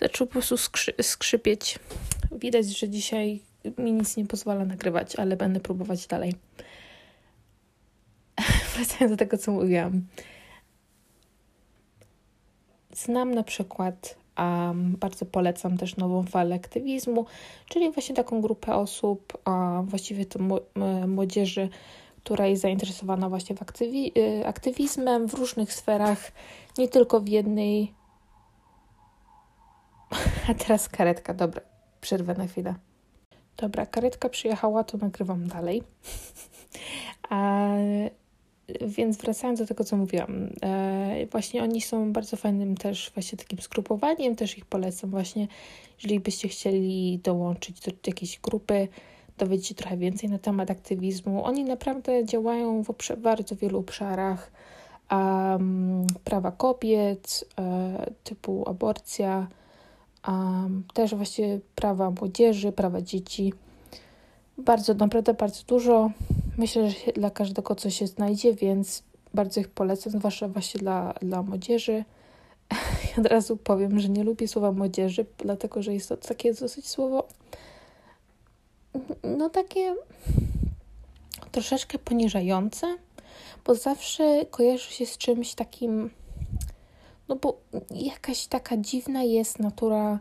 Zaczął 0.00 0.26
po 0.26 0.32
prostu 0.32 0.56
skrzy 0.56 0.92
skrzypieć. 1.02 1.78
Widać, 2.32 2.66
że 2.78 2.88
dzisiaj 2.88 3.49
mi 3.78 3.92
nic 3.92 4.16
nie 4.16 4.26
pozwala 4.26 4.64
nagrywać, 4.64 5.16
ale 5.16 5.36
będę 5.36 5.60
próbować 5.60 6.06
dalej. 6.06 6.34
Wracając 8.76 9.12
do 9.12 9.16
tego, 9.16 9.38
co 9.38 9.52
mówiłam. 9.52 10.02
Znam 12.92 13.34
na 13.34 13.42
przykład, 13.42 14.16
um, 14.38 14.96
bardzo 14.96 15.26
polecam 15.26 15.78
też 15.78 15.96
nową 15.96 16.22
falę 16.22 16.54
aktywizmu, 16.54 17.26
czyli 17.68 17.92
właśnie 17.92 18.14
taką 18.14 18.40
grupę 18.40 18.74
osób, 18.74 19.38
a 19.44 19.82
właściwie 19.84 20.26
to 20.26 20.38
młodzieży, 21.06 21.68
która 22.24 22.46
jest 22.46 22.62
zainteresowana 22.62 23.28
właśnie 23.28 23.56
w 23.56 23.62
aktywi 23.62 24.12
y, 24.18 24.46
aktywizmem 24.46 25.28
w 25.28 25.34
różnych 25.34 25.72
sferach, 25.72 26.32
nie 26.78 26.88
tylko 26.88 27.20
w 27.20 27.28
jednej. 27.28 27.94
A 30.48 30.54
teraz 30.54 30.88
karetka, 30.88 31.34
dobra, 31.34 31.62
przerwę 32.00 32.34
na 32.34 32.46
chwilę. 32.46 32.74
Dobra, 33.60 33.86
karetka 33.86 34.28
przyjechała, 34.28 34.84
to 34.84 34.98
nagrywam 34.98 35.46
dalej. 35.46 35.82
A, 37.30 37.68
więc 38.80 39.16
wracając 39.16 39.60
do 39.60 39.66
tego, 39.66 39.84
co 39.84 39.96
mówiłam, 39.96 40.50
e, 40.62 41.26
właśnie 41.26 41.62
oni 41.62 41.80
są 41.80 42.12
bardzo 42.12 42.36
fajnym 42.36 42.76
też 42.76 43.10
właśnie 43.14 43.38
takim 43.38 43.58
skrupowaniem, 43.58 44.36
też 44.36 44.58
ich 44.58 44.64
polecam 44.64 45.10
właśnie, 45.10 45.48
jeżeli 45.98 46.20
byście 46.20 46.48
chcieli 46.48 47.20
dołączyć 47.24 47.80
do 47.80 47.92
jakiejś 48.06 48.38
grupy, 48.38 48.88
dowiedzieć 49.38 49.66
się 49.66 49.74
trochę 49.74 49.96
więcej 49.96 50.30
na 50.30 50.38
temat 50.38 50.70
aktywizmu. 50.70 51.44
Oni 51.44 51.64
naprawdę 51.64 52.24
działają 52.24 52.84
w 52.84 53.16
bardzo 53.16 53.56
wielu 53.56 53.78
obszarach, 53.78 54.52
um, 55.10 56.06
prawa 56.24 56.52
kobiet, 56.52 57.44
e, 57.58 58.12
typu 58.24 58.68
aborcja, 58.68 59.48
um, 60.28 60.84
też 60.94 61.14
właśnie 61.14 61.60
prawa 61.74 62.10
młodzieży, 62.10 62.72
prawa 62.72 63.02
dzieci. 63.02 63.52
Bardzo, 64.58 64.94
naprawdę 64.94 65.34
bardzo 65.34 65.62
dużo. 65.66 66.10
Myślę, 66.58 66.90
że 66.90 67.12
dla 67.12 67.30
każdego 67.30 67.74
coś 67.74 67.98
się 67.98 68.06
znajdzie, 68.06 68.54
więc 68.54 69.02
bardzo 69.34 69.60
ich 69.60 69.68
polecam, 69.68 70.12
zwłaszcza 70.12 70.48
właśnie 70.48 70.80
dla, 70.80 71.12
dla 71.12 71.42
młodzieży. 71.42 72.04
I 73.16 73.20
od 73.20 73.26
razu 73.26 73.56
powiem, 73.56 74.00
że 74.00 74.08
nie 74.08 74.24
lubię 74.24 74.48
słowa 74.48 74.72
młodzieży, 74.72 75.26
dlatego 75.38 75.82
że 75.82 75.94
jest 75.94 76.08
to 76.08 76.16
takie 76.16 76.54
dosyć 76.54 76.88
słowo, 76.88 77.28
no 79.22 79.50
takie 79.50 79.94
troszeczkę 81.52 81.98
poniżające, 81.98 82.96
bo 83.66 83.74
zawsze 83.74 84.46
kojarzy 84.50 84.92
się 84.92 85.06
z 85.06 85.18
czymś 85.18 85.54
takim, 85.54 86.10
no 87.30 87.36
bo 87.36 87.60
jakaś 87.90 88.46
taka 88.46 88.76
dziwna 88.76 89.22
jest 89.22 89.58
natura 89.58 90.18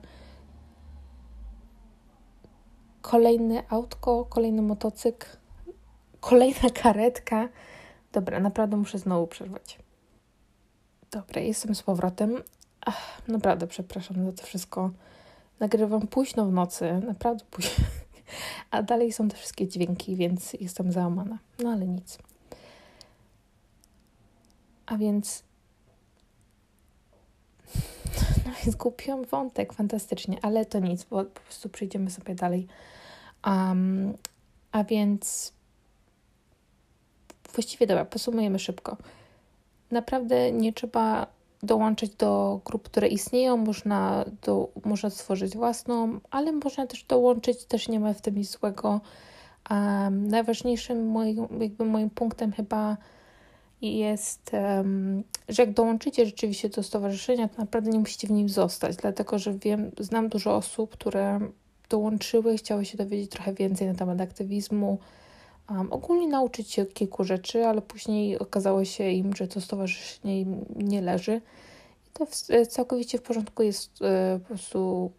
kolejne 3.01 3.63
autko, 3.69 4.25
kolejny 4.25 4.61
motocykl, 4.61 5.27
kolejna 6.19 6.69
karetka. 6.83 7.49
Dobra, 8.11 8.39
naprawdę 8.39 8.77
muszę 8.77 8.97
znowu 8.97 9.27
przerwać. 9.27 9.79
Dobra, 11.11 11.41
jestem 11.41 11.75
z 11.75 11.83
powrotem. 11.83 12.43
Ach, 12.81 13.27
naprawdę 13.27 13.67
przepraszam 13.67 14.25
za 14.25 14.31
to 14.31 14.43
wszystko. 14.43 14.91
Nagrywam 15.59 16.07
późno 16.07 16.45
w 16.45 16.51
nocy, 16.51 17.01
naprawdę 17.07 17.45
późno. 17.51 17.85
A 18.71 18.83
dalej 18.83 19.11
są 19.11 19.29
te 19.29 19.35
wszystkie 19.35 19.67
dźwięki, 19.67 20.15
więc 20.15 20.53
jestem 20.53 20.91
załamana. 20.91 21.37
No 21.63 21.69
ale 21.69 21.87
nic. 21.87 22.17
A 24.85 24.97
więc. 24.97 25.48
Kupiłam 28.77 29.25
wątek 29.25 29.73
fantastycznie, 29.73 30.37
ale 30.41 30.65
to 30.65 30.79
nic, 30.79 31.03
bo 31.03 31.23
po 31.23 31.39
prostu 31.39 31.69
przejdziemy 31.69 32.11
sobie 32.11 32.35
dalej. 32.35 32.67
Um, 33.47 34.13
a 34.71 34.83
więc 34.83 35.53
właściwie 37.53 37.87
dobra, 37.87 38.05
posumujemy 38.05 38.59
szybko. 38.59 38.97
Naprawdę 39.91 40.51
nie 40.51 40.73
trzeba 40.73 41.27
dołączyć 41.63 42.15
do 42.15 42.59
grup, 42.65 42.83
które 42.83 43.07
istnieją, 43.07 43.57
można, 43.57 44.25
do, 44.41 44.69
można 44.85 45.09
stworzyć 45.09 45.57
własną, 45.57 46.19
ale 46.31 46.51
można 46.51 46.87
też 46.87 47.03
dołączyć, 47.03 47.65
też 47.65 47.87
nie 47.87 47.99
ma 47.99 48.13
w 48.13 48.21
tym 48.21 48.37
nic 48.37 48.51
złego. 48.59 49.01
Um, 49.69 50.27
najważniejszym 50.27 51.07
moim, 51.07 51.47
jakby 51.59 51.85
moim 51.85 52.09
punktem 52.09 52.51
chyba 52.51 52.97
jest, 53.81 54.51
um, 54.53 55.23
że 55.49 55.63
jak 55.63 55.73
dołączycie 55.73 56.25
rzeczywiście 56.25 56.69
do 56.69 56.83
stowarzyszenia, 56.83 57.47
to 57.47 57.57
naprawdę 57.57 57.91
nie 57.91 57.99
musicie 57.99 58.27
w 58.27 58.31
nim 58.31 58.49
zostać, 58.49 58.95
dlatego 58.95 59.39
że 59.39 59.53
wiem, 59.53 59.91
znam 59.99 60.29
dużo 60.29 60.55
osób, 60.55 60.91
które 60.91 61.39
dołączyły, 61.89 62.57
chciały 62.57 62.85
się 62.85 62.97
dowiedzieć 62.97 63.31
trochę 63.31 63.53
więcej 63.53 63.87
na 63.87 63.93
temat 63.93 64.21
aktywizmu, 64.21 64.99
um, 65.69 65.93
ogólnie 65.93 66.27
nauczyć 66.27 66.71
się 66.71 66.85
kilku 66.85 67.23
rzeczy, 67.23 67.65
ale 67.65 67.81
później 67.81 68.39
okazało 68.39 68.85
się 68.85 69.11
im, 69.11 69.35
że 69.35 69.47
to 69.47 69.61
stowarzyszenie 69.61 70.41
im 70.41 70.65
nie 70.75 71.01
leży. 71.01 71.41
I 72.07 72.09
to 72.13 72.25
w, 72.25 72.49
e, 72.49 72.65
całkowicie 72.65 73.17
w 73.17 73.21
porządku 73.21 73.63
jest 73.63 74.01
e, 74.01 74.39
po 74.39 74.47
prostu 74.47 75.11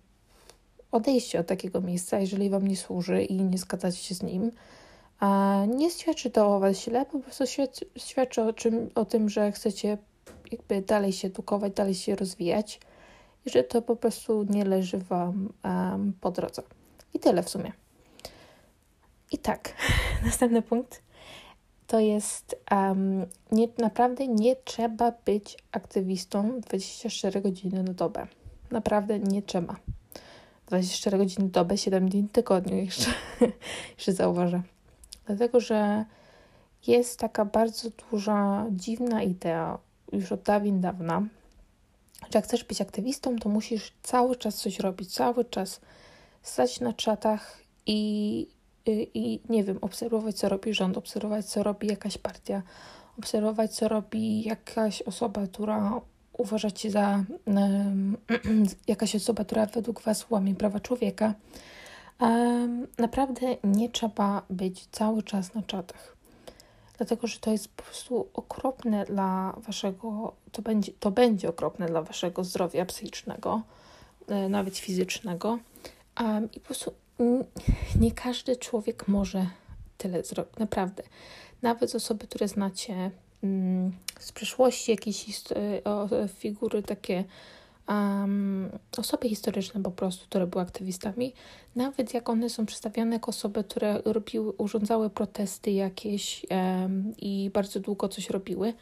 odejście 0.92 1.40
od 1.40 1.46
takiego 1.46 1.80
miejsca, 1.80 2.18
jeżeli 2.18 2.50
Wam 2.50 2.68
nie 2.68 2.76
służy 2.76 3.22
i 3.22 3.42
nie 3.42 3.58
zgadzacie 3.58 3.98
się 3.98 4.14
z 4.14 4.22
nim. 4.22 4.50
A 5.20 5.60
nie 5.68 5.90
świadczy 5.90 6.30
to 6.30 6.56
o 6.56 6.60
Was 6.60 6.84
źle, 6.84 7.06
po 7.06 7.18
prostu 7.18 7.46
świadczy, 7.46 7.86
świadczy 7.96 8.42
o, 8.42 8.52
czym, 8.52 8.90
o 8.94 9.04
tym, 9.04 9.28
że 9.28 9.52
chcecie 9.52 9.98
jakby 10.52 10.82
dalej 10.82 11.12
się 11.12 11.28
edukować, 11.28 11.72
dalej 11.72 11.94
się 11.94 12.16
rozwijać 12.16 12.80
i 13.46 13.50
że 13.50 13.64
to 13.64 13.82
po 13.82 13.96
prostu 13.96 14.46
nie 14.50 14.64
leży 14.64 14.98
Wam 14.98 15.52
um, 15.64 16.12
po 16.20 16.30
drodze. 16.30 16.62
I 17.14 17.18
tyle 17.18 17.42
w 17.42 17.48
sumie. 17.48 17.72
I 19.32 19.38
tak, 19.38 19.74
następny 20.24 20.62
punkt 20.62 21.02
to 21.86 22.00
jest 22.00 22.56
um, 22.70 23.26
nie, 23.52 23.68
naprawdę 23.78 24.28
nie 24.28 24.56
trzeba 24.56 25.12
być 25.24 25.56
aktywistą 25.72 26.60
24 26.60 27.40
godziny 27.40 27.82
na 27.82 27.92
dobę. 27.92 28.26
Naprawdę 28.70 29.18
nie 29.18 29.42
trzeba. 29.42 29.76
24 30.66 31.18
godziny 31.18 31.44
na 31.44 31.50
dobę, 31.50 31.78
7 31.78 32.08
dni 32.08 32.22
w 32.22 32.32
tygodniu 32.32 32.76
jeszcze, 32.76 33.10
jeszcze 33.96 34.12
zauważę. 34.12 34.62
Dlatego, 35.26 35.60
że 35.60 36.04
jest 36.86 37.18
taka 37.18 37.44
bardzo 37.44 37.88
duża, 38.10 38.66
dziwna 38.70 39.22
idea 39.22 39.78
już 40.12 40.32
od 40.32 40.42
dawien 40.42 40.80
dawna, 40.80 41.22
że 42.22 42.30
jak 42.34 42.44
chcesz 42.44 42.64
być 42.64 42.80
aktywistą, 42.80 43.38
to 43.38 43.48
musisz 43.48 43.92
cały 44.02 44.36
czas 44.36 44.56
coś 44.56 44.78
robić, 44.78 45.14
cały 45.14 45.44
czas 45.44 45.80
stać 46.42 46.80
na 46.80 46.92
czatach 46.92 47.58
i 47.86 48.46
i 48.86 49.40
nie 49.48 49.64
wiem, 49.64 49.78
obserwować, 49.80 50.36
co 50.36 50.48
robi 50.48 50.74
rząd, 50.74 50.96
obserwować, 50.96 51.46
co 51.46 51.62
robi 51.62 51.88
jakaś 51.88 52.18
partia, 52.18 52.62
obserwować, 53.18 53.74
co 53.74 53.88
robi 53.88 54.42
jakaś 54.42 55.02
osoba, 55.02 55.46
która 55.46 56.00
uważacie 56.32 56.90
za 56.90 57.24
jakaś 58.88 59.16
osoba, 59.16 59.44
która 59.44 59.66
według 59.66 60.00
Was 60.00 60.30
łamie 60.30 60.54
prawa 60.54 60.80
człowieka. 60.80 61.34
Naprawdę 62.98 63.56
nie 63.64 63.88
trzeba 63.88 64.42
być 64.50 64.86
cały 64.92 65.22
czas 65.22 65.54
na 65.54 65.62
czatach. 65.62 66.16
Dlatego, 66.96 67.26
że 67.26 67.38
to 67.38 67.50
jest 67.50 67.68
po 67.68 67.82
prostu 67.82 68.28
okropne 68.34 69.04
dla 69.04 69.56
waszego, 69.66 70.32
to 70.52 70.62
będzie, 70.62 70.92
to 71.00 71.10
będzie 71.10 71.48
okropne 71.48 71.86
dla 71.86 72.02
waszego 72.02 72.44
zdrowia 72.44 72.86
psychicznego, 72.86 73.62
e, 74.28 74.48
nawet 74.48 74.78
fizycznego. 74.78 75.58
I 76.52 76.60
po 76.60 76.66
prostu 76.66 76.92
nie 78.00 78.12
każdy 78.12 78.56
człowiek 78.56 79.08
może 79.08 79.46
tyle 79.98 80.24
zrobić, 80.24 80.58
naprawdę. 80.58 81.02
Nawet 81.62 81.94
osoby, 81.94 82.26
które 82.26 82.48
znacie 82.48 83.10
mm, 83.42 83.92
z 84.18 84.32
przeszłości, 84.32 84.90
jakieś 84.90 85.44
figury 86.28 86.82
takie, 86.82 87.24
um, 87.90 88.70
osoby 88.98 89.28
historyczne 89.28 89.82
po 89.82 89.90
prostu, 89.90 90.26
które 90.26 90.46
były 90.46 90.62
aktywistami, 90.62 91.32
nawet 91.76 92.14
jak 92.14 92.28
one 92.28 92.50
są 92.50 92.66
przedstawiane 92.66 93.16
jako 93.16 93.28
osoby, 93.28 93.64
które 93.64 94.02
robiły, 94.04 94.52
urządzały 94.52 95.10
protesty 95.10 95.70
jakieś 95.70 96.46
um, 96.50 97.14
i 97.18 97.50
bardzo 97.54 97.80
długo 97.80 98.08
coś 98.08 98.30
robiły, 98.30 98.74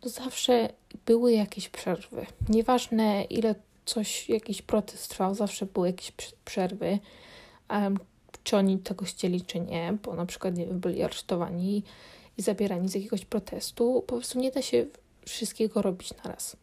to 0.00 0.08
zawsze 0.08 0.68
były 1.06 1.32
jakieś 1.32 1.68
przerwy. 1.68 2.26
Nieważne 2.48 3.24
ile 3.24 3.54
coś, 3.84 4.28
jakiś 4.28 4.62
protest 4.62 5.08
trwał, 5.08 5.34
zawsze 5.34 5.66
były 5.66 5.86
jakieś 5.86 6.12
przerwy 6.44 6.98
um, 7.70 7.98
czy 8.44 8.56
oni 8.56 8.78
tego 8.78 9.04
chcieli, 9.04 9.42
czy 9.42 9.60
nie, 9.60 9.94
bo 10.02 10.14
na 10.14 10.26
przykład 10.26 10.56
nie 10.56 10.66
wiem, 10.66 10.80
byli 10.80 11.02
aresztowani 11.02 11.82
i 12.38 12.42
zabierani 12.42 12.88
z 12.88 12.94
jakiegoś 12.94 13.24
protestu. 13.24 14.04
Po 14.06 14.16
prostu 14.16 14.38
nie 14.38 14.50
da 14.50 14.62
się 14.62 14.86
wszystkiego 15.26 15.82
robić 15.82 16.10
na 16.24 16.30
raz. 16.30 16.56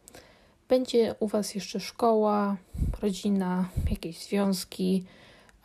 Będzie 0.68 1.14
u 1.20 1.28
Was 1.28 1.54
jeszcze 1.54 1.80
szkoła, 1.80 2.56
rodzina, 3.02 3.68
jakieś 3.90 4.18
związki 4.18 5.04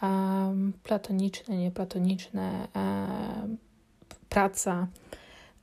um, 0.01 0.73
platoniczne, 0.83 1.57
nieplatoniczne, 1.57 2.67
um, 2.75 3.57
praca. 4.29 4.87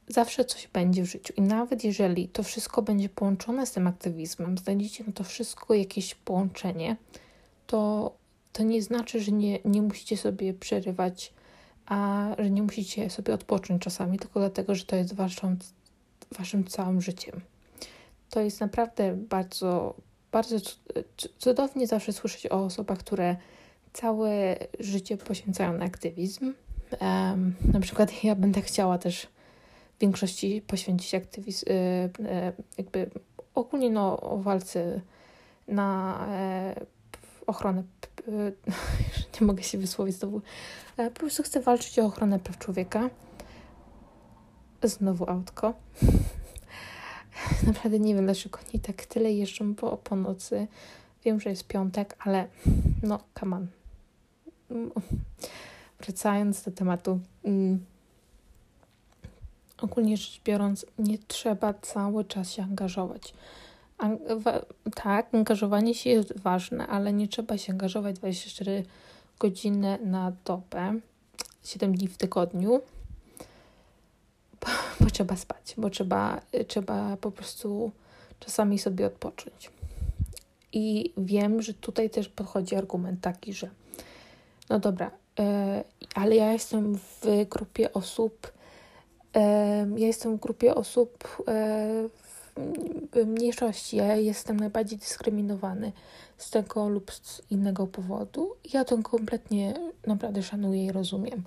zawsze 0.09 0.45
coś 0.45 0.69
będzie 0.69 1.03
w 1.03 1.11
życiu. 1.11 1.33
I 1.37 1.43
nawet 1.43 1.85
jeżeli 1.85 2.29
to 2.29 2.43
wszystko 2.43 2.83
będzie 2.83 3.09
połączone 3.09 3.67
z 3.67 3.73
tym 3.73 3.87
aktywizmem, 3.87 4.59
znajdziecie 4.59 5.05
na 5.05 5.13
to 5.13 5.25
wszystko 5.25 5.75
jakieś 5.75 6.15
połączenie, 6.15 6.97
to 7.67 8.13
to 8.53 8.63
nie 8.63 8.83
znaczy, 8.83 9.21
że 9.21 9.33
nie, 9.33 9.59
nie 9.65 9.83
musicie 9.83 10.17
sobie 10.17 10.55
przerywać, 10.55 11.33
a 11.87 12.29
że 12.39 12.51
nie 12.51 12.63
musicie 12.63 13.11
sobie 13.11 13.35
odpocząć 13.35 13.83
czasami, 13.83 14.19
tylko 14.19 14.41
dlatego, 14.41 14.75
że 14.75 14.85
to 14.85 14.97
jest 14.97 15.15
waszą, 15.15 15.57
waszym 16.39 16.65
całym 16.65 17.01
życiem. 17.01 17.41
To 18.31 18.41
jest 18.41 18.61
naprawdę 18.61 19.17
bardzo, 19.17 19.95
bardzo 20.33 20.57
cudownie 21.39 21.87
zawsze 21.87 22.13
słyszeć 22.13 22.47
o 22.47 22.65
osobach, 22.65 22.99
które 22.99 23.37
całe 23.93 24.57
życie 24.81 25.17
poświęcają 25.17 25.73
na 25.73 25.85
aktywizm. 25.85 26.55
Um, 27.01 27.55
na 27.73 27.81
przykład 27.81 28.25
ja 28.25 28.35
będę 28.35 28.63
chciała 28.63 28.99
też 28.99 29.27
w 29.97 30.01
większości 30.01 30.63
poświęcić 30.67 31.15
aktywizm, 31.15 31.67
y, 31.69 31.73
y, 31.73 32.53
jakby 32.79 33.11
ogólnie 33.55 33.91
no, 33.91 34.21
o 34.21 34.39
walce 34.39 35.01
na 35.69 36.19
e, 36.31 36.75
ochronę, 37.47 37.83
nie 39.41 39.47
mogę 39.47 39.63
się 39.63 39.79
wysłowić 39.79 40.17
znowu, 40.17 40.43
e, 40.97 41.11
po 41.11 41.21
prostu 41.21 41.43
chcę 41.43 41.61
walczyć 41.61 41.99
o 41.99 42.05
ochronę 42.05 42.39
praw 42.39 42.59
człowieka. 42.59 43.11
Znowu 44.83 45.31
autko. 45.31 45.75
Naprawdę 47.69 47.99
nie 47.99 48.15
wiem, 48.15 48.25
dlaczego 48.25 48.59
nie 48.75 48.81
tak 48.81 49.07
tyle 49.07 49.33
jeżdżą 49.33 49.75
po, 49.75 49.97
po 49.97 50.17
nocy. 50.17 50.67
Wiem, 51.25 51.41
że 51.41 51.51
jest 51.51 51.67
piątek, 51.67 52.17
ale 52.19 52.49
no, 53.03 53.21
come 53.41 53.57
on. 53.57 53.67
Wracając 56.01 56.63
do 56.63 56.71
tematu. 56.71 57.21
Mm, 57.45 57.85
ogólnie 59.81 60.17
rzecz 60.17 60.41
biorąc, 60.45 60.87
nie 60.99 61.19
trzeba 61.19 61.75
cały 61.75 62.25
czas 62.25 62.53
się 62.53 62.63
angażować. 62.63 63.35
tak, 64.95 65.35
angażowanie 65.35 65.95
się 65.95 66.11
jest 66.11 66.39
ważne, 66.39 66.87
ale 66.87 67.13
nie 67.13 67.29
trzeba 67.29 67.59
się 67.59 67.73
angażować 67.73 68.17
24 68.19 68.85
godziny 69.39 69.99
na 70.05 70.33
dobę, 70.45 71.01
7 71.65 71.95
dni 71.97 72.09
w 72.09 72.17
tygodniu, 72.17 72.81
trzeba 75.19 75.37
spać, 75.37 75.75
bo 75.79 75.91
trzeba, 75.91 76.41
trzeba 76.69 77.17
po 77.17 77.31
prostu 77.31 77.91
czasami 78.41 78.79
sobie 78.79 79.07
odpocząć. 79.07 79.71
I 80.73 81.13
wiem, 81.17 81.63
że 81.63 81.75
tutaj 81.75 82.11
też 82.11 82.29
podchodzi 82.29 82.75
argument 82.75 83.21
taki, 83.21 83.53
że 83.53 83.71
no 84.71 84.79
dobra, 84.79 85.11
e, 85.39 85.85
ale 86.15 86.37
ja 86.37 86.53
jestem 86.53 86.95
w 86.95 87.47
grupie 87.51 87.93
osób, 87.93 88.53
ja 89.97 90.07
jestem 90.07 90.37
w 90.37 90.41
grupie 90.41 90.75
osób 90.75 91.45
e, 91.49 92.09
w 93.13 93.27
mniejszości. 93.27 93.97
Ja 93.97 94.17
jestem 94.17 94.61
najbardziej 94.61 94.99
dyskryminowany 94.99 95.93
z 96.37 96.51
tego 96.51 96.89
lub 96.89 97.13
z 97.13 97.43
innego 97.51 97.87
powodu. 97.87 98.55
Ja 98.73 98.85
to 98.85 98.99
kompletnie 98.99 99.75
naprawdę 100.07 100.43
szanuję 100.43 100.85
i 100.85 100.93
rozumiem. 100.93 101.43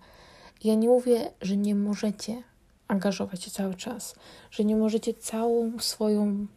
Ja 0.63 0.75
nie 0.75 0.87
mówię, 0.87 1.31
że 1.41 1.57
nie 1.57 1.75
możecie 1.75 2.50
angażować 2.91 3.43
się 3.43 3.51
cały 3.51 3.75
czas, 3.75 4.15
że 4.51 4.63
nie 4.63 4.75
możecie 4.75 5.13
całą 5.13 5.79
swoją 5.79 6.47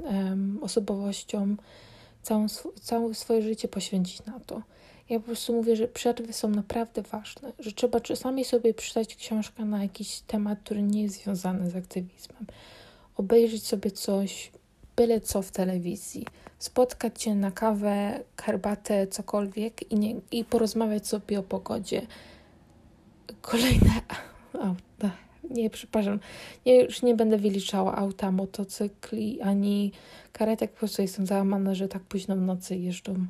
um, 0.00 0.58
osobowością, 0.62 1.56
całą, 2.22 2.46
całe 2.82 3.14
swoje 3.14 3.42
życie 3.42 3.68
poświęcić 3.68 4.24
na 4.24 4.40
to. 4.40 4.62
Ja 5.08 5.20
po 5.20 5.26
prostu 5.26 5.52
mówię, 5.52 5.76
że 5.76 5.88
przerwy 5.88 6.32
są 6.32 6.48
naprawdę 6.48 7.02
ważne, 7.02 7.52
że 7.58 7.72
trzeba 7.72 8.00
czasami 8.00 8.44
sobie 8.44 8.74
przeczytać 8.74 9.16
książkę 9.16 9.64
na 9.64 9.82
jakiś 9.82 10.20
temat, 10.20 10.58
który 10.60 10.82
nie 10.82 11.02
jest 11.02 11.22
związany 11.22 11.70
z 11.70 11.76
aktywizmem, 11.76 12.46
obejrzeć 13.16 13.66
sobie 13.66 13.90
coś, 13.90 14.52
byle 14.96 15.20
co 15.20 15.42
w 15.42 15.50
telewizji, 15.50 16.26
spotkać 16.58 17.22
się 17.22 17.34
na 17.34 17.50
kawę, 17.50 18.20
herbatę, 18.40 19.06
cokolwiek 19.06 19.92
i, 19.92 19.98
nie, 19.98 20.14
i 20.30 20.44
porozmawiać 20.44 21.06
sobie 21.06 21.38
o 21.38 21.42
pogodzie. 21.42 22.06
Kolejne. 23.40 23.90
Nie, 25.50 25.70
przepraszam. 25.70 26.18
Nie, 26.66 26.82
już 26.82 27.02
nie 27.02 27.14
będę 27.14 27.38
wyliczała 27.38 27.96
auta, 27.96 28.30
motocykli, 28.32 29.40
ani 29.42 29.92
karetek. 30.32 30.72
Po 30.72 30.78
prostu 30.78 31.02
jestem 31.02 31.26
załamana, 31.26 31.74
że 31.74 31.88
tak 31.88 32.02
późno 32.02 32.36
w 32.36 32.40
nocy 32.40 32.76
jeżdżą 32.76 33.26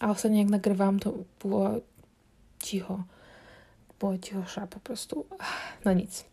a 0.00 0.10
ostatnio 0.10 0.38
jak 0.38 0.48
nagrywałam, 0.48 1.00
to 1.00 1.12
było 1.42 1.70
cicho. 2.58 3.02
Było 4.00 4.18
cichosza 4.18 4.66
po 4.66 4.80
prostu. 4.80 5.26
No 5.84 5.92
nic. 5.92 6.24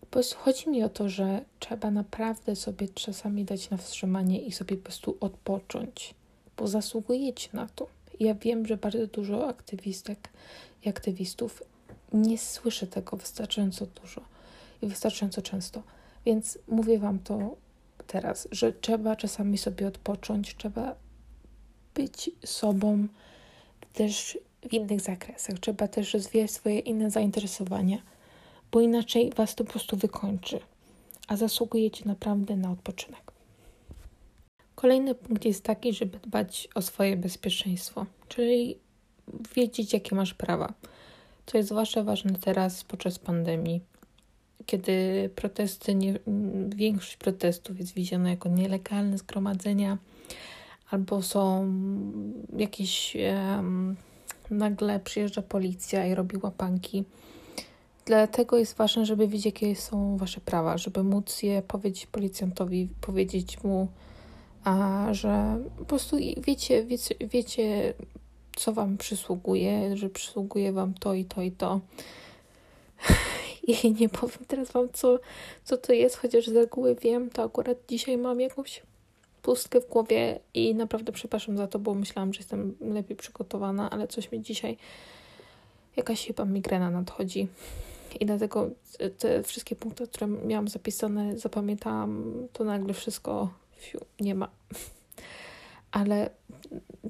Po 0.00 0.06
prostu 0.06 0.36
chodzi 0.38 0.70
mi 0.70 0.82
o 0.82 0.88
to, 0.88 1.08
że 1.08 1.44
trzeba 1.60 1.90
naprawdę 1.90 2.56
sobie 2.56 2.88
czasami 2.88 3.44
dać 3.44 3.70
na 3.70 3.76
wstrzymanie 3.76 4.42
i 4.42 4.52
sobie 4.52 4.76
po 4.76 4.82
prostu 4.82 5.16
odpocząć, 5.20 6.14
bo 6.56 6.68
zasługujecie 6.68 7.48
na 7.52 7.68
to. 7.68 7.86
Ja 8.20 8.34
wiem, 8.34 8.66
że 8.66 8.76
bardzo 8.76 9.06
dużo 9.06 9.48
aktywistek 9.48 10.28
i 10.84 10.88
aktywistów 10.88 11.62
nie 12.12 12.38
słyszy 12.38 12.86
tego 12.86 13.16
wystarczająco 13.16 13.86
dużo 13.86 14.20
i 14.82 14.86
wystarczająco 14.86 15.42
często. 15.42 15.82
Więc 16.26 16.58
mówię 16.68 16.98
Wam 16.98 17.18
to 17.18 17.56
teraz, 18.06 18.48
że 18.52 18.72
trzeba 18.72 19.16
czasami 19.16 19.58
sobie 19.58 19.86
odpocząć, 19.86 20.56
trzeba 20.56 20.94
być 21.94 22.30
sobą 22.44 23.08
też 23.92 24.38
w 24.68 24.72
innych 24.72 25.00
zakresach. 25.00 25.58
Trzeba 25.58 25.88
też 25.88 26.14
rozwijać 26.14 26.50
swoje 26.50 26.78
inne 26.78 27.10
zainteresowania, 27.10 27.98
bo 28.72 28.80
inaczej 28.80 29.32
was 29.36 29.54
to 29.54 29.64
po 29.64 29.70
prostu 29.70 29.96
wykończy, 29.96 30.60
a 31.28 31.36
zasługujecie 31.36 32.04
naprawdę 32.04 32.56
na 32.56 32.70
odpoczynek. 32.70 33.32
Kolejny 34.74 35.14
punkt 35.14 35.44
jest 35.44 35.64
taki, 35.64 35.92
żeby 35.92 36.18
dbać 36.18 36.68
o 36.74 36.82
swoje 36.82 37.16
bezpieczeństwo, 37.16 38.06
czyli 38.28 38.78
wiedzieć, 39.54 39.92
jakie 39.92 40.16
masz 40.16 40.34
prawa. 40.34 40.74
To 41.46 41.56
jest 41.56 41.68
zwłaszcza 41.68 42.02
ważne 42.02 42.32
teraz 42.32 42.84
podczas 42.84 43.18
pandemii, 43.18 43.80
kiedy 44.66 45.30
protesty, 45.34 45.94
nie, 45.94 46.18
większość 46.68 47.16
protestów 47.16 47.78
jest 47.78 47.94
widziana 47.94 48.30
jako 48.30 48.48
nielegalne 48.48 49.18
zgromadzenia, 49.18 49.98
albo 50.90 51.22
są 51.22 51.72
jakieś 52.56 53.16
um, 53.56 53.96
nagle 54.50 55.00
przyjeżdża 55.00 55.42
policja 55.42 56.06
i 56.06 56.14
robi 56.14 56.36
łapanki. 56.42 57.04
Dlatego 58.04 58.58
jest 58.58 58.76
ważne, 58.76 59.06
żeby 59.06 59.28
wiedzieć, 59.28 59.46
jakie 59.46 59.76
są 59.76 60.16
wasze 60.16 60.40
prawa, 60.40 60.78
żeby 60.78 61.02
móc 61.02 61.42
je 61.42 61.62
powiedzieć 61.62 62.06
policjantowi, 62.06 62.88
powiedzieć 63.00 63.62
mu, 63.64 63.88
a 64.64 65.06
że 65.12 65.58
po 65.78 65.84
prostu 65.84 66.16
wiecie, 66.46 66.84
wiecie, 66.84 67.14
wiecie, 67.20 67.94
co 68.56 68.72
wam 68.72 68.96
przysługuje, 68.96 69.96
że 69.96 70.08
przysługuje 70.08 70.72
wam 70.72 70.94
to 70.94 71.14
i 71.14 71.24
to 71.24 71.42
i 71.42 71.52
to. 71.52 71.80
I 73.68 73.92
nie 74.00 74.08
powiem 74.08 74.44
teraz 74.48 74.72
wam, 74.72 74.88
co, 74.92 75.18
co 75.64 75.76
to 75.76 75.92
jest, 75.92 76.16
chociaż 76.16 76.46
z 76.46 76.56
reguły 76.56 76.94
wiem, 76.94 77.30
to 77.30 77.42
akurat 77.42 77.78
dzisiaj 77.88 78.18
mam 78.18 78.40
jakąś 78.40 78.82
pustkę 79.42 79.80
w 79.80 79.88
głowie 79.88 80.40
i 80.54 80.74
naprawdę 80.74 81.12
przepraszam 81.12 81.56
za 81.56 81.66
to, 81.66 81.78
bo 81.78 81.94
myślałam, 81.94 82.32
że 82.32 82.40
jestem 82.40 82.74
lepiej 82.80 83.16
przygotowana, 83.16 83.90
ale 83.90 84.08
coś 84.08 84.32
mi 84.32 84.42
dzisiaj 84.42 84.76
jakaś 85.96 86.26
chyba 86.26 86.44
migrena 86.44 86.90
nadchodzi. 86.90 87.48
I 88.20 88.26
dlatego 88.26 88.70
te 89.18 89.42
wszystkie 89.42 89.76
punkty, 89.76 90.06
które 90.06 90.26
miałam 90.26 90.68
zapisane, 90.68 91.38
zapamiętałam, 91.38 92.32
to 92.52 92.64
nagle 92.64 92.94
wszystko 92.94 93.48
fiu, 93.76 94.00
nie 94.20 94.34
ma. 94.34 94.48
Ale 95.90 96.30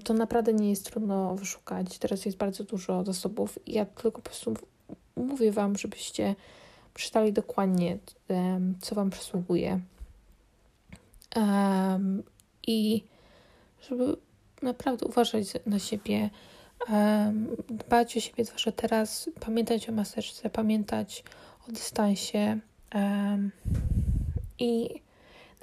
to 0.04 0.14
naprawdę 0.14 0.54
nie 0.54 0.70
jest 0.70 0.90
trudno 0.90 1.34
wyszukać. 1.34 1.98
Teraz 1.98 2.24
jest 2.24 2.38
bardzo 2.38 2.64
dużo 2.64 3.04
zasobów. 3.04 3.58
Ja 3.66 3.84
tylko 3.84 4.10
po 4.10 4.20
prostu 4.20 4.54
mówię 5.16 5.52
Wam, 5.52 5.78
żebyście 5.78 6.34
przeczytali 6.94 7.32
dokładnie, 7.32 7.98
co 8.80 8.94
Wam 8.94 9.10
przysługuje 9.10 9.80
um, 11.36 12.22
i 12.66 13.04
żeby 13.88 14.16
naprawdę 14.62 15.06
uważać 15.06 15.46
na 15.66 15.78
siebie, 15.78 16.30
um, 16.90 17.48
dbać 17.68 18.16
o 18.16 18.20
siebie, 18.20 18.44
zwłaszcza 18.44 18.72
teraz, 18.72 19.30
pamiętać 19.40 19.88
o 19.88 19.92
maseczce, 19.92 20.50
pamiętać 20.50 21.24
o 21.68 21.72
dystansie 21.72 22.58
um, 22.94 23.50
i 24.58 25.00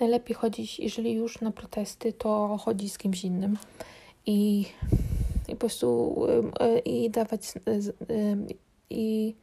najlepiej 0.03 0.35
chodzić, 0.35 0.79
jeżeli 0.79 1.13
już 1.13 1.41
na 1.41 1.51
protesty, 1.51 2.13
to 2.13 2.57
chodzić 2.57 2.93
z 2.93 2.97
kimś 2.97 3.23
innym 3.23 3.57
i, 4.25 4.65
i 5.47 5.51
po 5.51 5.55
prostu 5.55 6.15
e, 6.59 6.79
i 6.79 7.09
dawać 7.09 7.53
i 8.89 9.35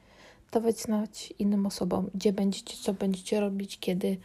dawać 0.52 0.80
znać 0.80 1.34
innym 1.38 1.66
osobom, 1.66 2.10
gdzie 2.14 2.32
będziecie, 2.32 2.76
co 2.76 2.94
będziecie 2.94 3.40
robić, 3.40 3.78
kiedy 3.78 4.16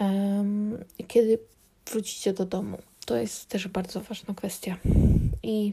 um, 0.00 0.84
kiedy 1.08 1.38
wrócicie 1.90 2.32
do 2.32 2.44
domu. 2.44 2.78
To 3.06 3.16
jest 3.16 3.46
też 3.46 3.68
bardzo 3.68 4.00
ważna 4.00 4.34
kwestia. 4.34 4.76
I 5.42 5.72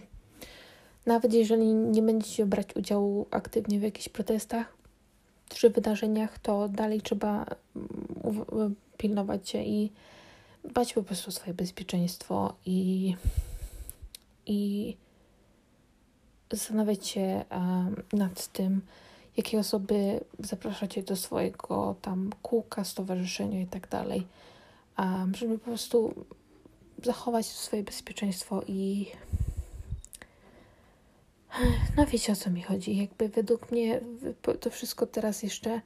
nawet 1.06 1.34
jeżeli 1.34 1.73
nie 1.73 2.02
będziecie 2.02 2.45
brać 2.45 2.76
udziału 2.76 3.28
aktywnie 3.32 3.80
w 3.80 3.84
jakichś 3.84 4.10
protestach, 4.10 4.78
przy 5.50 5.69
wydarzeniach, 5.69 6.39
to 6.39 6.69
dalej 6.69 7.02
trzeba 7.02 7.45
mm, 7.76 8.76
pilnować 8.98 9.50
się 9.50 9.64
i 9.64 9.92
dbać 10.64 10.94
po 10.94 11.04
prostu 11.04 11.30
o 11.30 11.32
swoje 11.32 11.54
bezpieczeństwo 11.54 12.54
i, 12.66 13.16
i 14.46 14.96
zastanawiać 16.52 17.08
się 17.08 17.46
um, 17.52 18.04
nad 18.14 18.48
tym, 18.48 18.82
jakie 19.38 19.60
osoby 19.60 20.20
zapraszacie 20.40 21.04
do 21.04 21.16
swojego 21.16 21.96
tam 22.02 22.30
kółka, 22.42 22.84
stowarzyszenia 22.84 23.62
i 23.62 23.68
tak 23.68 23.88
dalej, 23.90 24.28
um, 24.98 25.36
żeby 25.36 25.60
po 25.60 25.66
prostu 25.66 26.26
zachować 27.04 27.46
swoje 27.46 27.84
bezpieczeństwo 27.84 28.62
i 28.68 29.08
no 31.98 32.06
wiecie 32.06 32.34
o 32.34 32.36
co 32.36 32.50
mi 32.50 32.62
chodzi. 32.62 32.98
Jakby 32.98 33.30
według 33.30 33.72
mnie 33.72 34.02
to 34.60 34.70
wszystko 34.70 35.08
teraz 35.08 35.44
jeszcze 35.44 35.82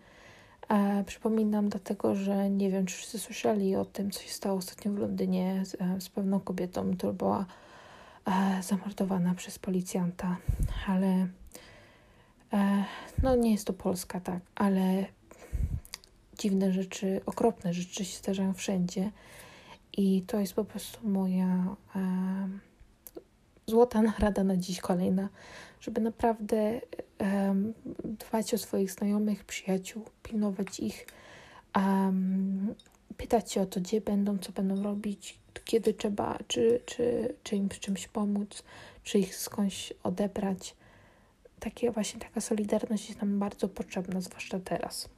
e, 0.72 1.04
przypominam 1.04 1.70
dlatego, 1.70 2.16
że 2.16 2.50
nie 2.50 2.72
wiem, 2.72 2.86
czy 2.86 2.96
wszyscy 2.96 3.20
słyszeli 3.20 3.76
o 3.76 3.86
tym, 3.86 4.12
co 4.12 4.22
się 4.22 4.30
stało 4.30 4.58
ostatnio 4.58 4.92
w 4.92 4.98
Londynie 4.98 5.66
z, 5.66 5.76
e, 5.82 6.02
z 6.02 6.10
pewną 6.10 6.40
kobietą, 6.40 6.98
która 6.98 7.14
była 7.14 7.46
e, 8.26 8.64
zamordowana 8.64 9.36
przez 9.36 9.60
policjanta, 9.60 10.38
ale 10.88 11.28
e, 12.54 12.86
no 13.24 13.36
nie 13.36 13.52
jest 13.52 13.68
to 13.68 13.74
Polska, 13.74 14.20
tak, 14.20 14.40
ale 14.56 15.06
dziwne 16.40 16.72
rzeczy, 16.72 17.22
okropne 17.26 17.74
rzeczy 17.74 18.06
się 18.06 18.18
zdarzają 18.18 18.54
wszędzie. 18.54 19.12
I 19.98 20.22
to 20.22 20.40
jest 20.40 20.54
po 20.54 20.66
prostu 20.66 21.10
moja 21.10 21.76
e, 21.96 22.50
złota 23.66 24.02
narada 24.02 24.44
na 24.44 24.58
dziś 24.58 24.80
kolejna, 24.80 25.30
żeby 25.80 26.02
naprawdę 26.02 26.82
um, 27.20 27.74
dbać 28.04 28.54
o 28.54 28.58
swoich 28.58 28.92
znajomych, 28.92 29.46
przyjaciół, 29.46 30.06
pilnować 30.24 30.80
ich, 30.80 31.08
um, 31.76 32.76
pytać 33.18 33.52
się 33.52 33.62
o 33.62 33.66
to, 33.66 33.80
gdzie 33.80 34.02
będą, 34.02 34.38
co 34.38 34.52
będą 34.52 34.84
robić, 34.84 35.40
kiedy 35.66 35.94
trzeba, 35.94 36.38
czy, 36.48 36.82
czy, 36.86 37.36
czy 37.44 37.56
im 37.56 37.70
w 37.70 37.80
czymś 37.80 38.08
pomóc, 38.08 38.64
czy 39.04 39.20
ich 39.20 39.36
skądś 39.36 39.94
odebrać. 40.04 40.76
Takie 41.60 41.92
właśnie 41.92 42.20
taka 42.20 42.42
solidarność 42.42 43.10
jest 43.10 43.22
nam 43.22 43.40
bardzo 43.40 43.68
potrzebna, 43.68 44.22
zwłaszcza 44.22 44.60
teraz. 44.60 45.10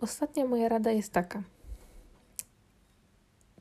Ostatnia 0.00 0.44
moja 0.44 0.68
rada 0.68 0.90
jest 0.90 1.12
taka. 1.12 1.42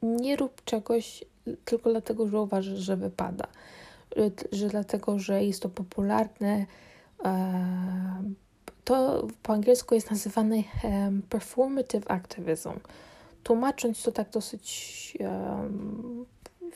Nie 0.02 0.36
rób 0.36 0.64
czegoś 0.64 1.24
tylko 1.66 1.90
dlatego, 1.90 2.28
że 2.28 2.42
uważasz, 2.42 2.80
że 2.80 2.98
wypada, 2.98 3.48
że, 4.52 4.68
dlatego, 4.68 5.20
że 5.20 5.44
jest 5.44 5.62
to 5.62 5.70
popularne. 5.70 6.66
E, 7.26 8.24
to 8.84 9.28
po 9.44 9.54
angielsku 9.54 9.96
jest 9.96 10.12
nazywane 10.12 10.56
performative 11.30 12.12
activism. 12.12 12.72
Tłumacząc 13.44 14.04
to 14.04 14.12
tak 14.12 14.30
dosyć, 14.30 15.18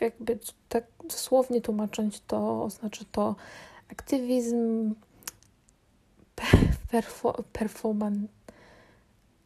jakby 0.01 0.39
tak 0.69 0.83
dosłownie 1.03 1.61
tłumacząc 1.61 2.21
to, 2.27 2.63
oznacza 2.63 3.05
to 3.11 3.35
aktywizm 3.91 4.93
perfo, 6.91 7.43
performan. 7.53 8.27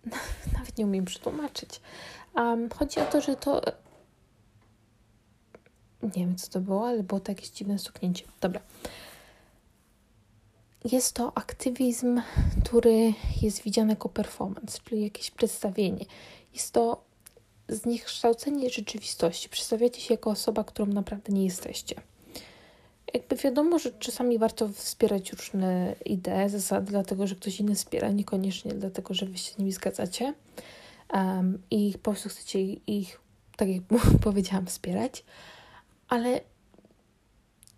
Nawet 0.53 0.77
nie 0.77 0.85
umiem 0.85 1.05
przetłumaczyć. 1.05 1.81
Um, 2.35 2.69
chodzi 2.69 2.99
o 2.99 3.05
to, 3.05 3.21
że 3.21 3.35
to 3.35 3.61
nie 6.03 6.25
wiem, 6.25 6.35
co 6.35 6.51
to 6.51 6.59
było, 6.59 6.87
ale 6.87 7.03
było 7.03 7.19
to 7.19 7.31
jakieś 7.31 7.49
dziwne 7.49 7.79
stuknięcie. 7.79 8.25
Dobra. 8.41 8.61
Jest 10.91 11.13
to 11.13 11.37
aktywizm, 11.37 12.21
który 12.63 13.13
jest 13.41 13.61
widziany 13.61 13.89
jako 13.89 14.09
performance, 14.09 14.79
czyli 14.83 15.03
jakieś 15.03 15.31
przedstawienie. 15.31 16.05
Jest 16.53 16.71
to 16.71 17.03
zniekształcenie 17.69 18.69
rzeczywistości. 18.69 19.49
Przedstawiacie 19.49 20.01
się 20.01 20.13
jako 20.13 20.29
osoba, 20.29 20.63
którą 20.63 20.93
naprawdę 20.93 21.33
nie 21.33 21.45
jesteście. 21.45 21.95
Jakby 23.13 23.35
wiadomo, 23.35 23.79
że 23.79 23.91
czasami 23.91 24.39
warto 24.39 24.69
wspierać 24.69 25.33
różne 25.33 25.95
idee, 26.05 26.49
zasady, 26.49 26.91
dlatego 26.91 27.27
że 27.27 27.35
ktoś 27.35 27.59
inny 27.59 27.75
wspiera, 27.75 28.11
niekoniecznie 28.11 28.73
dlatego, 28.73 29.13
że 29.13 29.25
wy 29.25 29.37
się 29.37 29.53
z 29.53 29.57
nimi 29.57 29.71
zgadzacie 29.71 30.33
um, 31.13 31.61
i 31.71 31.93
po 31.93 32.11
prostu 32.11 32.29
chcecie 32.29 32.59
ich, 32.73 33.19
tak 33.57 33.69
jak 33.69 33.83
powiedziałam, 34.23 34.65
wspierać 34.65 35.23
ale 36.09 36.41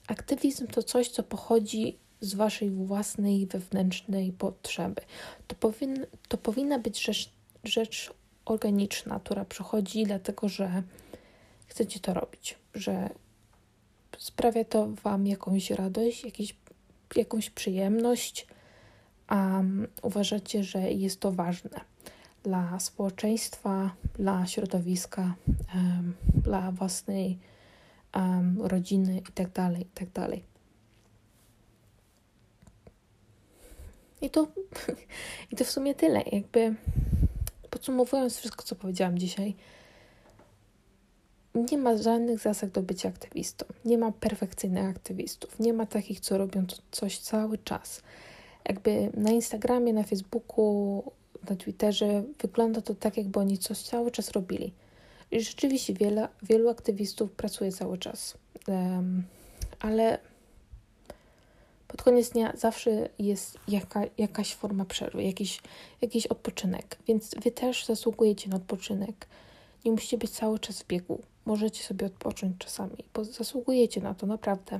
aktywizm 0.07 0.67
to 0.67 0.83
coś, 0.83 1.09
co 1.09 1.23
pochodzi 1.23 1.97
z 2.21 2.33
waszej 2.33 2.69
własnej 2.69 3.45
wewnętrznej 3.47 4.31
potrzeby. 4.31 5.01
To, 5.47 5.55
powin, 5.55 6.05
to 6.27 6.37
powinna 6.37 6.79
być 6.79 7.05
rzecz, 7.05 7.29
rzecz 7.63 8.13
organiczna, 8.45 9.19
która 9.19 9.45
przychodzi 9.45 10.03
dlatego, 10.03 10.49
że 10.49 10.83
chcecie 11.67 11.99
to 11.99 12.13
robić, 12.13 12.57
że 12.73 13.09
sprawia 14.17 14.65
to 14.65 14.87
wam 14.87 15.27
jakąś 15.27 15.71
radość, 15.71 16.23
jakieś, 16.23 16.55
jakąś 17.15 17.49
przyjemność, 17.49 18.47
a 19.27 19.57
um, 19.57 19.87
uważacie, 20.01 20.63
że 20.63 20.91
jest 20.91 21.19
to 21.19 21.31
ważne 21.31 21.81
dla 22.43 22.79
społeczeństwa, 22.79 23.95
dla 24.13 24.45
środowiska, 24.45 25.35
dla 26.43 26.71
własnej 26.71 27.39
um, 28.15 28.61
rodziny 28.61 29.15
itd., 29.15 29.51
tak 29.53 29.79
itd. 29.79 30.11
Tak 30.13 30.39
I 34.21 34.29
to, 34.29 34.47
I 35.51 35.55
to 35.55 35.63
w 35.65 35.71
sumie 35.71 35.95
tyle. 35.95 36.23
Jakby 36.31 36.75
podsumowując 37.69 38.37
wszystko, 38.37 38.63
co 38.63 38.75
powiedziałam 38.75 39.17
dzisiaj, 39.17 39.55
nie 41.55 41.77
ma 41.77 41.97
żadnych 41.97 42.39
zasad 42.39 42.69
do 42.69 42.81
bycia 42.81 43.09
aktywistą. 43.09 43.65
Nie 43.85 43.97
ma 43.97 44.11
perfekcyjnych 44.11 44.89
aktywistów. 44.89 45.59
Nie 45.59 45.73
ma 45.73 45.85
takich, 45.85 46.19
co 46.19 46.37
robią 46.37 46.65
coś 46.91 47.19
cały 47.19 47.57
czas. 47.57 48.01
Jakby 48.69 49.11
na 49.13 49.31
Instagramie, 49.31 49.93
na 49.93 50.03
Facebooku, 50.03 51.03
na 51.49 51.55
Twitterze 51.55 52.23
wygląda 52.39 52.81
to 52.81 52.95
tak, 52.95 53.17
jakby 53.17 53.39
oni 53.39 53.57
coś 53.57 53.77
cały 53.77 54.11
czas 54.11 54.31
robili. 54.31 54.73
I 55.31 55.41
rzeczywiście 55.41 55.93
wiele, 55.93 56.27
wielu 56.43 56.69
aktywistów 56.69 57.31
pracuje 57.31 57.71
cały 57.71 57.97
czas, 57.97 58.37
um, 58.67 59.23
ale 59.79 60.19
pod 61.91 62.03
koniec 62.03 62.29
dnia 62.29 62.53
zawsze 62.55 63.09
jest 63.19 63.59
jaka, 63.67 64.01
jakaś 64.17 64.55
forma 64.55 64.85
przerwy, 64.85 65.23
jakiś, 65.23 65.61
jakiś 66.01 66.27
odpoczynek, 66.27 66.97
więc 67.07 67.35
wy 67.43 67.51
też 67.51 67.85
zasługujecie 67.85 68.49
na 68.49 68.55
odpoczynek. 68.55 69.27
Nie 69.85 69.91
musicie 69.91 70.17
być 70.17 70.31
cały 70.31 70.59
czas 70.59 70.81
w 70.81 70.87
biegu. 70.87 71.21
Możecie 71.45 71.83
sobie 71.83 72.05
odpocząć 72.05 72.57
czasami, 72.57 72.97
bo 73.13 73.23
zasługujecie 73.23 74.01
na 74.01 74.13
to 74.13 74.27
naprawdę. 74.27 74.79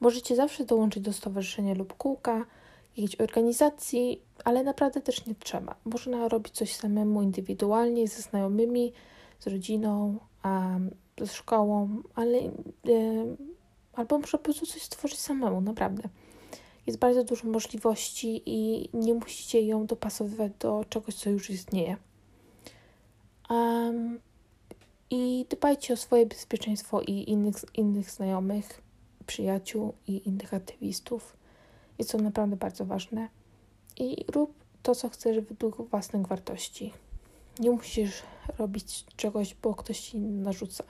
Możecie 0.00 0.36
zawsze 0.36 0.64
dołączyć 0.64 1.02
do 1.02 1.12
stowarzyszenia 1.12 1.74
lub 1.74 1.96
kółka, 1.96 2.46
jakiejś 2.96 3.20
organizacji, 3.20 4.22
ale 4.44 4.62
naprawdę 4.62 5.00
też 5.00 5.26
nie 5.26 5.34
trzeba. 5.34 5.74
Można 5.84 6.28
robić 6.28 6.54
coś 6.54 6.74
samemu, 6.74 7.22
indywidualnie, 7.22 8.08
ze 8.08 8.22
znajomymi, 8.22 8.92
z 9.40 9.46
rodziną, 9.46 10.18
um, 10.44 10.90
ze 11.20 11.26
szkołą, 11.26 12.02
ale 12.14 12.38
um, 12.38 13.36
albo 13.92 14.18
można 14.18 14.38
po 14.38 14.44
prostu 14.44 14.66
coś 14.66 14.82
stworzyć 14.82 15.18
samemu, 15.18 15.60
naprawdę. 15.60 16.02
Jest 16.86 16.98
bardzo 16.98 17.24
dużo 17.24 17.48
możliwości 17.48 18.42
i 18.46 18.88
nie 18.94 19.14
musicie 19.14 19.62
ją 19.62 19.86
dopasowywać 19.86 20.52
do 20.60 20.84
czegoś, 20.88 21.14
co 21.14 21.30
już 21.30 21.50
istnieje. 21.50 21.96
Um, 23.50 24.20
I 25.10 25.46
dbajcie 25.50 25.94
o 25.94 25.96
swoje 25.96 26.26
bezpieczeństwo 26.26 27.00
i 27.00 27.30
innych, 27.30 27.54
innych 27.74 28.10
znajomych, 28.10 28.82
przyjaciół 29.26 29.94
i 30.06 30.28
innych 30.28 30.54
aktywistów. 30.54 31.36
Jest 31.98 32.12
to 32.12 32.18
naprawdę 32.18 32.56
bardzo 32.56 32.84
ważne. 32.84 33.28
I 33.96 34.24
rób 34.32 34.54
to, 34.82 34.94
co 34.94 35.08
chcesz 35.08 35.40
według 35.40 35.90
własnych 35.90 36.26
wartości. 36.26 36.92
Nie 37.58 37.70
musisz 37.70 38.22
robić 38.58 39.04
czegoś, 39.16 39.54
bo 39.62 39.74
ktoś 39.74 40.00
ci 40.00 40.18
narzuca. 40.18 40.84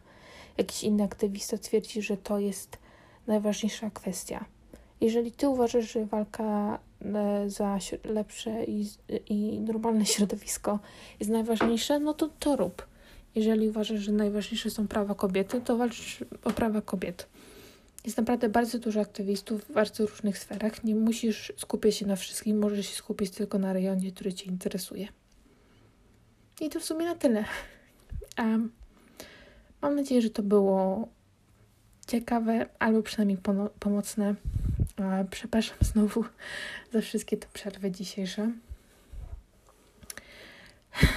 Jakiś 0.58 0.82
inny 0.82 1.02
aktywista 1.02 1.58
twierdzi, 1.58 2.02
że 2.02 2.16
to 2.16 2.38
jest 2.38 2.78
najważniejsza 3.26 3.90
kwestia. 3.90 4.44
Jeżeli 5.00 5.32
ty 5.32 5.48
uważasz, 5.48 5.92
że 5.92 6.06
walka 6.06 6.78
e, 7.04 7.50
za 7.50 7.78
lepsze 8.04 8.64
i, 8.64 8.88
i 9.28 9.60
normalne 9.60 10.06
środowisko 10.06 10.78
jest 11.20 11.32
najważniejsze, 11.32 11.98
no 12.00 12.14
to 12.14 12.28
to 12.38 12.56
rób. 12.56 12.86
Jeżeli 13.34 13.68
uważasz, 13.68 14.00
że 14.00 14.12
najważniejsze 14.12 14.70
są 14.70 14.88
prawa 14.88 15.14
kobiety, 15.14 15.60
to 15.60 15.76
walcz 15.76 16.24
o 16.44 16.50
prawa 16.50 16.80
kobiet. 16.82 17.26
Jest 18.04 18.16
naprawdę 18.16 18.48
bardzo 18.48 18.78
dużo 18.78 19.00
aktywistów 19.00 19.64
w 19.64 19.72
bardzo 19.72 20.06
różnych 20.06 20.38
sferach. 20.38 20.84
Nie 20.84 20.94
musisz 20.94 21.52
skupiać 21.56 21.94
się 21.94 22.06
na 22.06 22.16
wszystkim, 22.16 22.58
możesz 22.58 22.86
się 22.86 22.96
skupić 22.96 23.30
tylko 23.30 23.58
na 23.58 23.72
rejonie, 23.72 24.12
który 24.12 24.32
Cię 24.32 24.44
interesuje. 24.46 25.08
I 26.60 26.70
to 26.70 26.80
w 26.80 26.84
sumie 26.84 27.06
na 27.06 27.14
tyle. 27.14 27.44
Um, 28.38 28.72
mam 29.82 29.96
nadzieję, 29.96 30.22
że 30.22 30.30
to 30.30 30.42
było 30.42 31.08
ciekawe 32.06 32.66
albo 32.78 33.02
przynajmniej 33.02 33.38
pomocne. 33.80 34.34
Przepraszam 35.30 35.76
znowu 35.80 36.24
za 36.92 37.00
wszystkie 37.00 37.36
te 37.36 37.46
przerwy 37.52 37.90
dzisiejsze. 37.90 38.52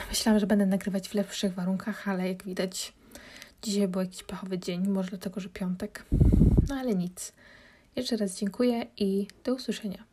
Myślałam, 0.10 0.40
że 0.40 0.48
będę 0.48 0.66
nagrywać 0.66 1.10
w 1.10 1.14
lepszych 1.14 1.54
warunkach, 1.54 2.08
ale 2.08 2.28
jak 2.28 2.44
widać, 2.44 2.94
dzisiaj 3.62 3.88
był 3.88 4.02
jakiś 4.02 4.24
pechowy 4.24 4.60
dzień, 4.60 4.88
może 4.88 5.10
dlatego, 5.10 5.40
że 5.40 5.50
piątek. 5.50 6.06
No 6.70 6.76
ale 6.76 6.96
nic. 6.96 7.34
Jeszcze 7.96 8.18
raz 8.18 8.40
dziękuję 8.40 8.86
i 8.98 9.28
do 9.44 9.54
usłyszenia. 9.54 10.07